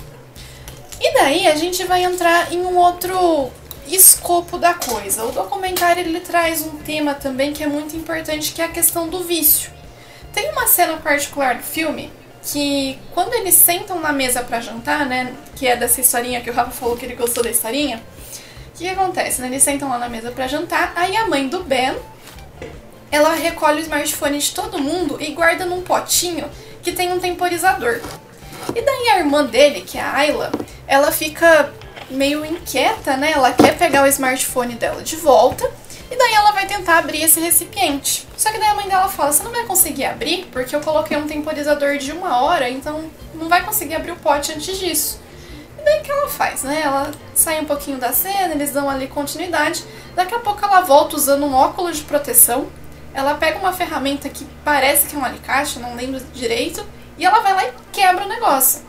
[1.00, 3.52] E daí a gente vai entrar em um outro
[3.88, 5.24] escopo da coisa.
[5.24, 9.08] O documentário ele traz um tema também que é muito importante, que é a questão
[9.08, 9.72] do vício.
[10.34, 12.12] Tem uma cena particular do filme
[12.42, 16.54] que quando eles sentam na mesa para jantar, né, que é dessa historinha que o
[16.54, 18.02] Rafa falou que ele gostou da historinha,
[18.74, 19.42] o que, acontece?
[19.42, 19.48] Né?
[19.48, 21.98] Eles sentam lá na mesa para jantar, aí a mãe do Ben,
[23.12, 26.50] ela recolhe o smartphone de todo mundo e guarda num potinho
[26.82, 28.00] que tem um temporizador.
[28.76, 30.52] E daí a irmã dele, que é a Ayla,
[30.88, 31.72] ela fica
[32.10, 33.32] meio inquieta, né?
[33.32, 35.70] Ela quer pegar o smartphone dela de volta
[36.12, 38.28] e daí ela vai tentar abrir esse recipiente.
[38.36, 41.16] Só que daí a mãe dela fala: Você não vai conseguir abrir porque eu coloquei
[41.18, 45.20] um temporizador de uma hora, então não vai conseguir abrir o pote antes disso.
[45.78, 46.82] E daí que ela faz, né?
[46.84, 49.84] Ela sai um pouquinho da cena, eles dão ali continuidade.
[50.16, 52.68] Daqui a pouco ela volta usando um óculos de proteção.
[53.14, 56.86] Ela pega uma ferramenta que parece que é um alicate, não lembro direito,
[57.18, 58.82] e ela vai lá e quebra o negócio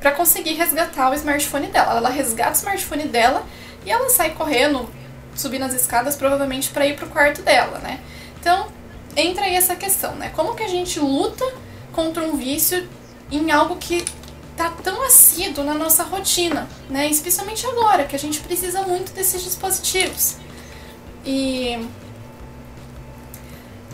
[0.00, 1.96] para conseguir resgatar o smartphone dela.
[1.96, 3.44] Ela resgata o smartphone dela
[3.84, 4.88] e ela sai correndo,
[5.34, 8.00] subindo as escadas, provavelmente para ir pro quarto dela, né?
[8.38, 8.68] Então,
[9.16, 10.30] entra aí essa questão, né?
[10.34, 11.44] Como que a gente luta
[11.92, 12.88] contra um vício
[13.30, 14.04] em algo que
[14.56, 17.08] tá tão assíduo na nossa rotina, né?
[17.08, 20.36] Especialmente agora, que a gente precisa muito desses dispositivos.
[21.24, 21.88] E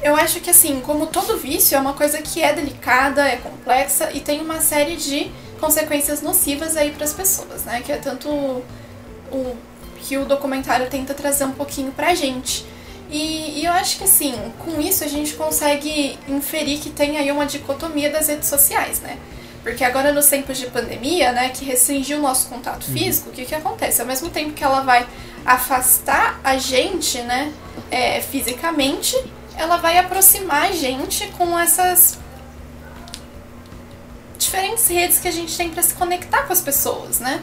[0.02, 4.10] eu acho que assim, como todo vício, é uma coisa que é delicada, é complexa
[4.12, 5.30] e tem uma série de
[5.60, 7.82] consequências nocivas aí para as pessoas, né?
[7.84, 9.56] Que é tanto o
[9.98, 12.66] que o documentário tenta trazer um pouquinho pra gente.
[13.08, 17.30] E, e, eu acho que assim, com isso a gente consegue inferir que tem aí
[17.30, 19.18] uma dicotomia das redes sociais, né?
[19.62, 22.94] Porque agora nos tempos de pandemia, né, que restringiu o nosso contato uhum.
[22.94, 24.00] físico, o que, que acontece?
[24.00, 25.06] Ao mesmo tempo que ela vai
[25.44, 27.52] afastar a gente, né,
[27.90, 29.16] é, fisicamente,
[29.56, 32.18] ela vai aproximar a gente com essas
[34.38, 37.42] diferentes redes que a gente tem para se conectar com as pessoas, né?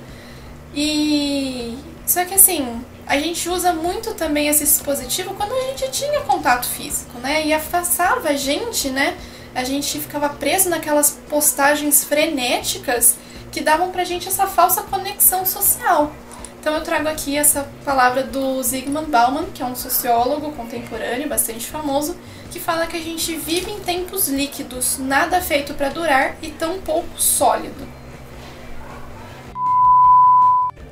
[0.74, 6.22] E só que assim, a gente usa muito também esse dispositivo quando a gente tinha
[6.22, 7.45] contato físico, né?
[7.45, 9.18] E afastava a gente, né?
[9.55, 13.18] A gente ficava preso naquelas postagens frenéticas
[13.51, 16.12] que davam pra gente essa falsa conexão social.
[16.60, 21.66] Então eu trago aqui essa palavra do Zygmunt Bauman, que é um sociólogo contemporâneo bastante
[21.66, 22.18] famoso,
[22.51, 26.80] que fala que a gente vive em tempos líquidos, nada feito para durar e tão
[26.80, 27.88] pouco sólido.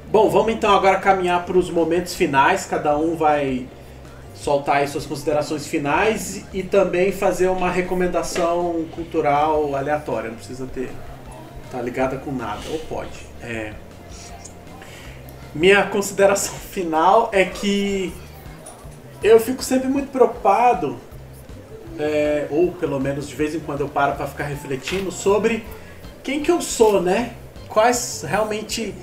[0.09, 2.65] Bom, vamos então agora caminhar para os momentos finais.
[2.65, 3.68] Cada um vai
[4.34, 10.30] soltar aí suas considerações finais e também fazer uma recomendação cultural aleatória.
[10.30, 10.89] Não precisa ter
[11.70, 13.20] tá ligada com nada, ou pode.
[13.41, 13.74] É,
[15.54, 18.14] minha consideração final é que
[19.24, 20.98] eu fico sempre muito preocupado,
[22.00, 25.66] é, ou pelo menos de vez em quando eu paro para ficar refletindo sobre
[26.24, 27.34] quem que eu sou, né?
[27.68, 28.93] Quais realmente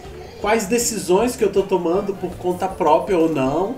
[0.45, 3.77] quais decisões que eu estou tomando por conta própria ou não,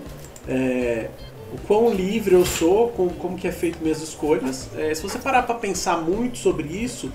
[0.48, 1.08] é,
[1.52, 4.68] o quão livre eu sou, com, como que é feito minhas escolhas.
[4.76, 7.12] É, se você parar para pensar muito sobre isso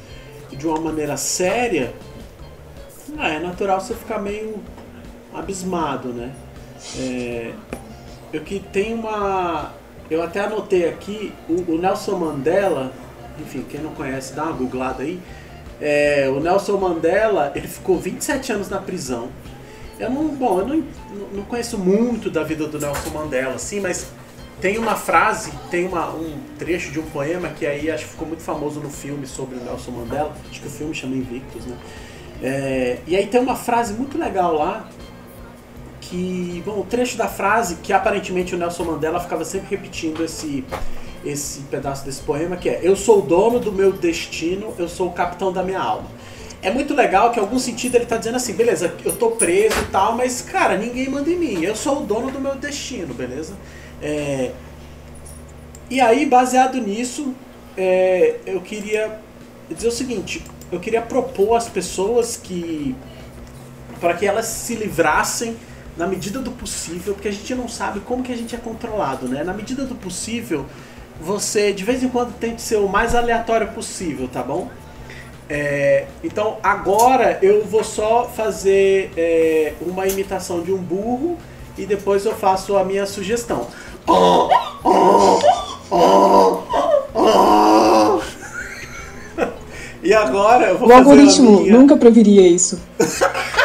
[0.49, 1.93] de uma maneira séria,
[3.18, 4.56] ah, é natural você ficar meio
[5.34, 6.32] abismado, né?
[6.97, 7.51] É,
[8.34, 9.73] eu que tem uma.
[10.09, 12.91] Eu até anotei aqui, o, o Nelson Mandela,
[13.39, 15.19] enfim, quem não conhece, dá uma googlada aí.
[15.79, 19.29] É, o Nelson Mandela, ele ficou 27 anos na prisão.
[19.97, 20.84] Eu não, bom, eu não,
[21.34, 24.07] não conheço muito da vida do Nelson Mandela, assim, mas
[24.59, 28.27] tem uma frase, tem uma, um trecho de um poema que aí acho que ficou
[28.27, 30.36] muito famoso no filme sobre o Nelson Mandela.
[30.49, 31.77] Acho que o filme chama Invictus, né?
[32.43, 34.89] É, e aí tem uma frase muito legal lá
[36.12, 40.64] que, bom, o trecho da frase que aparentemente o Nelson Mandela ficava sempre repetindo esse
[41.24, 45.07] esse pedaço desse poema que é Eu sou o dono do meu destino, eu sou
[45.07, 46.09] o capitão da minha alma.
[46.64, 49.80] É muito legal que em algum sentido ele está dizendo assim, beleza, eu tô preso
[49.80, 53.14] e tal, mas cara, ninguém manda em mim, eu sou o dono do meu destino,
[53.14, 53.53] beleza?
[54.01, 54.51] É...
[55.89, 57.34] E aí, baseado nisso,
[57.78, 58.36] é...
[58.45, 59.20] eu queria
[59.70, 62.95] dizer o seguinte, eu queria propor às pessoas que
[63.99, 65.55] para que elas se livrassem
[65.97, 69.27] na medida do possível, porque a gente não sabe como que a gente é controlado,
[69.27, 69.43] né?
[69.43, 70.65] Na medida do possível,
[71.19, 74.69] você de vez em quando tente ser o mais aleatório possível, tá bom?
[75.49, 81.37] É, então agora eu vou só fazer é, uma imitação de um burro
[81.77, 83.67] e depois eu faço a minha sugestão.
[90.01, 91.77] e agora eu vou o fazer algoritmo a minha...
[91.77, 92.79] nunca previria isso.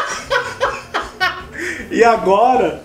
[1.90, 2.82] E agora,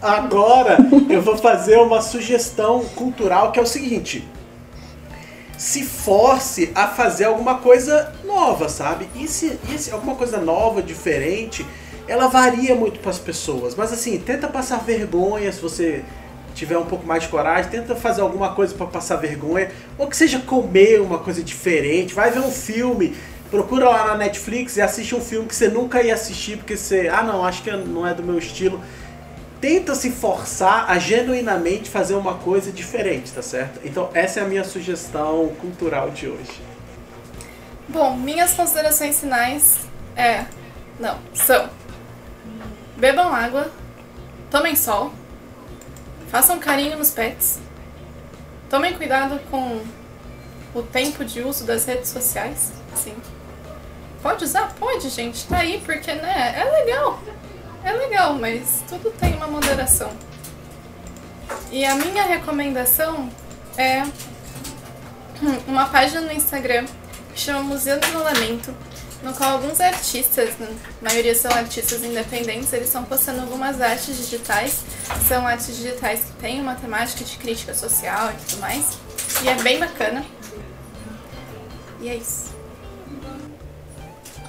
[0.00, 0.78] agora
[1.10, 4.26] eu vou fazer uma sugestão cultural que é o seguinte:
[5.56, 9.08] se force a fazer alguma coisa nova, sabe?
[9.16, 11.66] E se, e se alguma coisa nova, diferente,
[12.06, 13.74] ela varia muito para as pessoas.
[13.74, 16.04] Mas assim, tenta passar vergonha se você
[16.54, 20.16] tiver um pouco mais de coragem, tenta fazer alguma coisa para passar vergonha, ou que
[20.16, 23.16] seja comer uma coisa diferente, vai ver um filme,
[23.50, 27.08] procura lá na Netflix e assiste um filme que você nunca ia assistir porque você,
[27.08, 28.80] ah não, acho que não é do meu estilo.
[29.60, 33.80] Tenta se forçar a genuinamente fazer uma coisa diferente, tá certo?
[33.84, 36.62] Então essa é a minha sugestão cultural de hoje.
[37.88, 39.78] Bom, minhas considerações finais
[40.14, 40.44] é,
[41.00, 41.70] não, são
[42.96, 43.70] bebam água,
[44.50, 45.12] tomem sol,
[46.30, 47.58] façam carinho nos pets,
[48.68, 49.80] tomem cuidado com
[50.74, 53.14] o tempo de uso das redes sociais, sim.
[54.22, 54.74] Pode usar?
[54.78, 55.46] Pode, gente.
[55.46, 56.54] Tá aí porque, né?
[56.56, 57.20] É legal.
[57.84, 60.10] É legal, mas tudo tem uma moderação.
[61.70, 63.30] E a minha recomendação
[63.76, 64.02] é
[65.66, 66.86] uma página no Instagram
[67.32, 68.74] que chama Museu do Isolamento,
[69.22, 70.68] no qual alguns artistas, na
[71.02, 74.82] maioria são artistas independentes, eles estão postando algumas artes digitais.
[75.26, 78.98] São artes digitais que têm uma temática de crítica social e tudo mais.
[79.42, 80.24] E é bem bacana.
[82.00, 82.47] E é isso.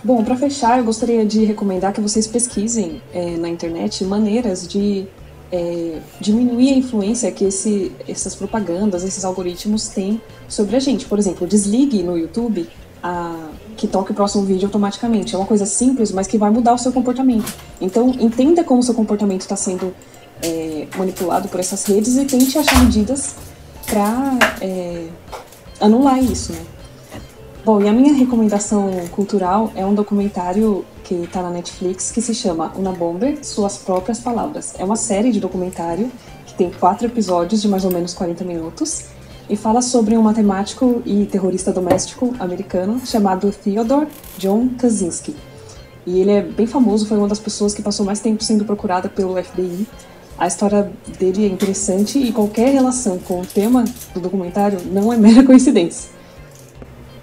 [0.01, 5.05] Bom, para fechar, eu gostaria de recomendar que vocês pesquisem é, na internet maneiras de
[5.51, 11.05] é, diminuir a influência que esse, essas propagandas, esses algoritmos têm sobre a gente.
[11.05, 12.69] Por exemplo, desligue no YouTube
[13.03, 15.35] a, que toque o próximo vídeo automaticamente.
[15.35, 17.53] É uma coisa simples, mas que vai mudar o seu comportamento.
[17.81, 19.93] Então, entenda como o seu comportamento está sendo
[20.41, 23.35] é, manipulado por essas redes e tente achar medidas
[23.85, 25.07] para é,
[25.81, 26.78] anular isso, né?
[27.69, 32.33] Bom, e a minha recomendação cultural é um documentário que está na Netflix que se
[32.33, 34.73] chama Una Bomber, Suas Próprias Palavras.
[34.79, 36.11] É uma série de documentário
[36.47, 39.05] que tem quatro episódios de mais ou menos 40 minutos
[39.47, 44.07] e fala sobre um matemático e terrorista doméstico americano chamado Theodore
[44.39, 45.35] John Kaczynski.
[46.07, 49.07] E ele é bem famoso, foi uma das pessoas que passou mais tempo sendo procurada
[49.07, 49.87] pelo FBI.
[50.39, 55.17] A história dele é interessante e qualquer relação com o tema do documentário não é
[55.17, 56.17] mera coincidência.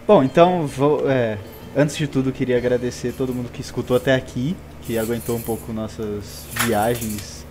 [0.07, 1.37] Bom, então, vou, é,
[1.77, 5.73] antes de tudo, queria agradecer todo mundo que escutou até aqui, que aguentou um pouco
[5.73, 7.45] nossas viagens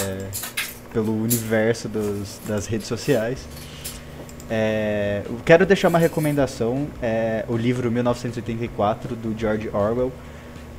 [0.00, 0.26] é,
[0.94, 3.46] pelo universo dos, das redes sociais.
[4.48, 10.10] É, quero deixar uma recomendação, é, o livro 1984 do George Orwell,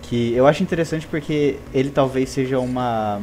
[0.01, 3.21] que eu acho interessante porque ele talvez seja uma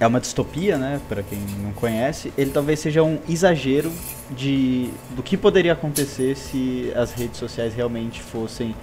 [0.00, 3.92] é uma distopia, né, para quem não conhece, ele talvez seja um exagero
[4.30, 8.74] de do que poderia acontecer se as redes sociais realmente fossem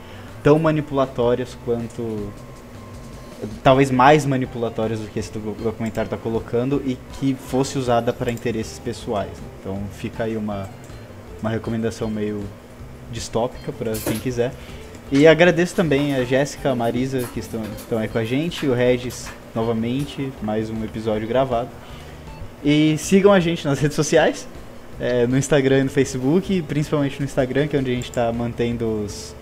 [0.43, 2.31] tão manipulatórias quanto
[3.63, 8.79] talvez mais manipulatórias do que esse documentário está colocando e que fosse usada para interesses
[8.79, 9.31] pessoais.
[9.59, 10.69] Então fica aí uma
[11.41, 12.43] uma recomendação meio
[13.11, 14.51] distópica para quem quiser.
[15.11, 18.73] E agradeço também a Jéssica, a Marisa que estão, estão aí com a gente, o
[18.73, 21.69] Regis novamente, mais um episódio gravado.
[22.63, 24.47] E sigam a gente nas redes sociais,
[24.99, 28.31] é, no Instagram e no Facebook, principalmente no Instagram, que é onde a gente está
[28.31, 29.35] mantendo os,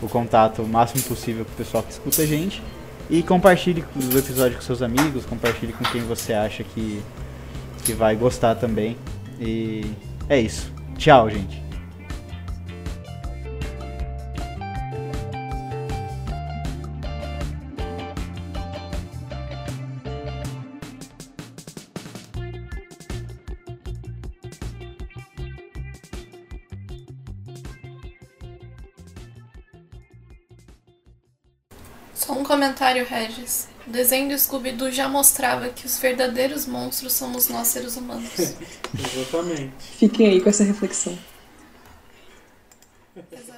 [0.00, 2.62] o contato o máximo possível com o pessoal que escuta a gente.
[3.10, 7.02] E compartilhe o episódio com seus amigos, compartilhe com quem você acha que,
[7.84, 8.96] que vai gostar também.
[9.38, 9.84] E
[10.30, 10.72] é isso.
[10.96, 11.67] Tchau, gente.
[32.48, 33.68] comentário, Regis.
[33.86, 38.30] O desenho do Scooby-Doo já mostrava que os verdadeiros monstros somos nós, seres humanos.
[38.98, 39.72] Exatamente.
[39.98, 41.16] Fiquem aí com essa reflexão.
[43.16, 43.57] Exatamente.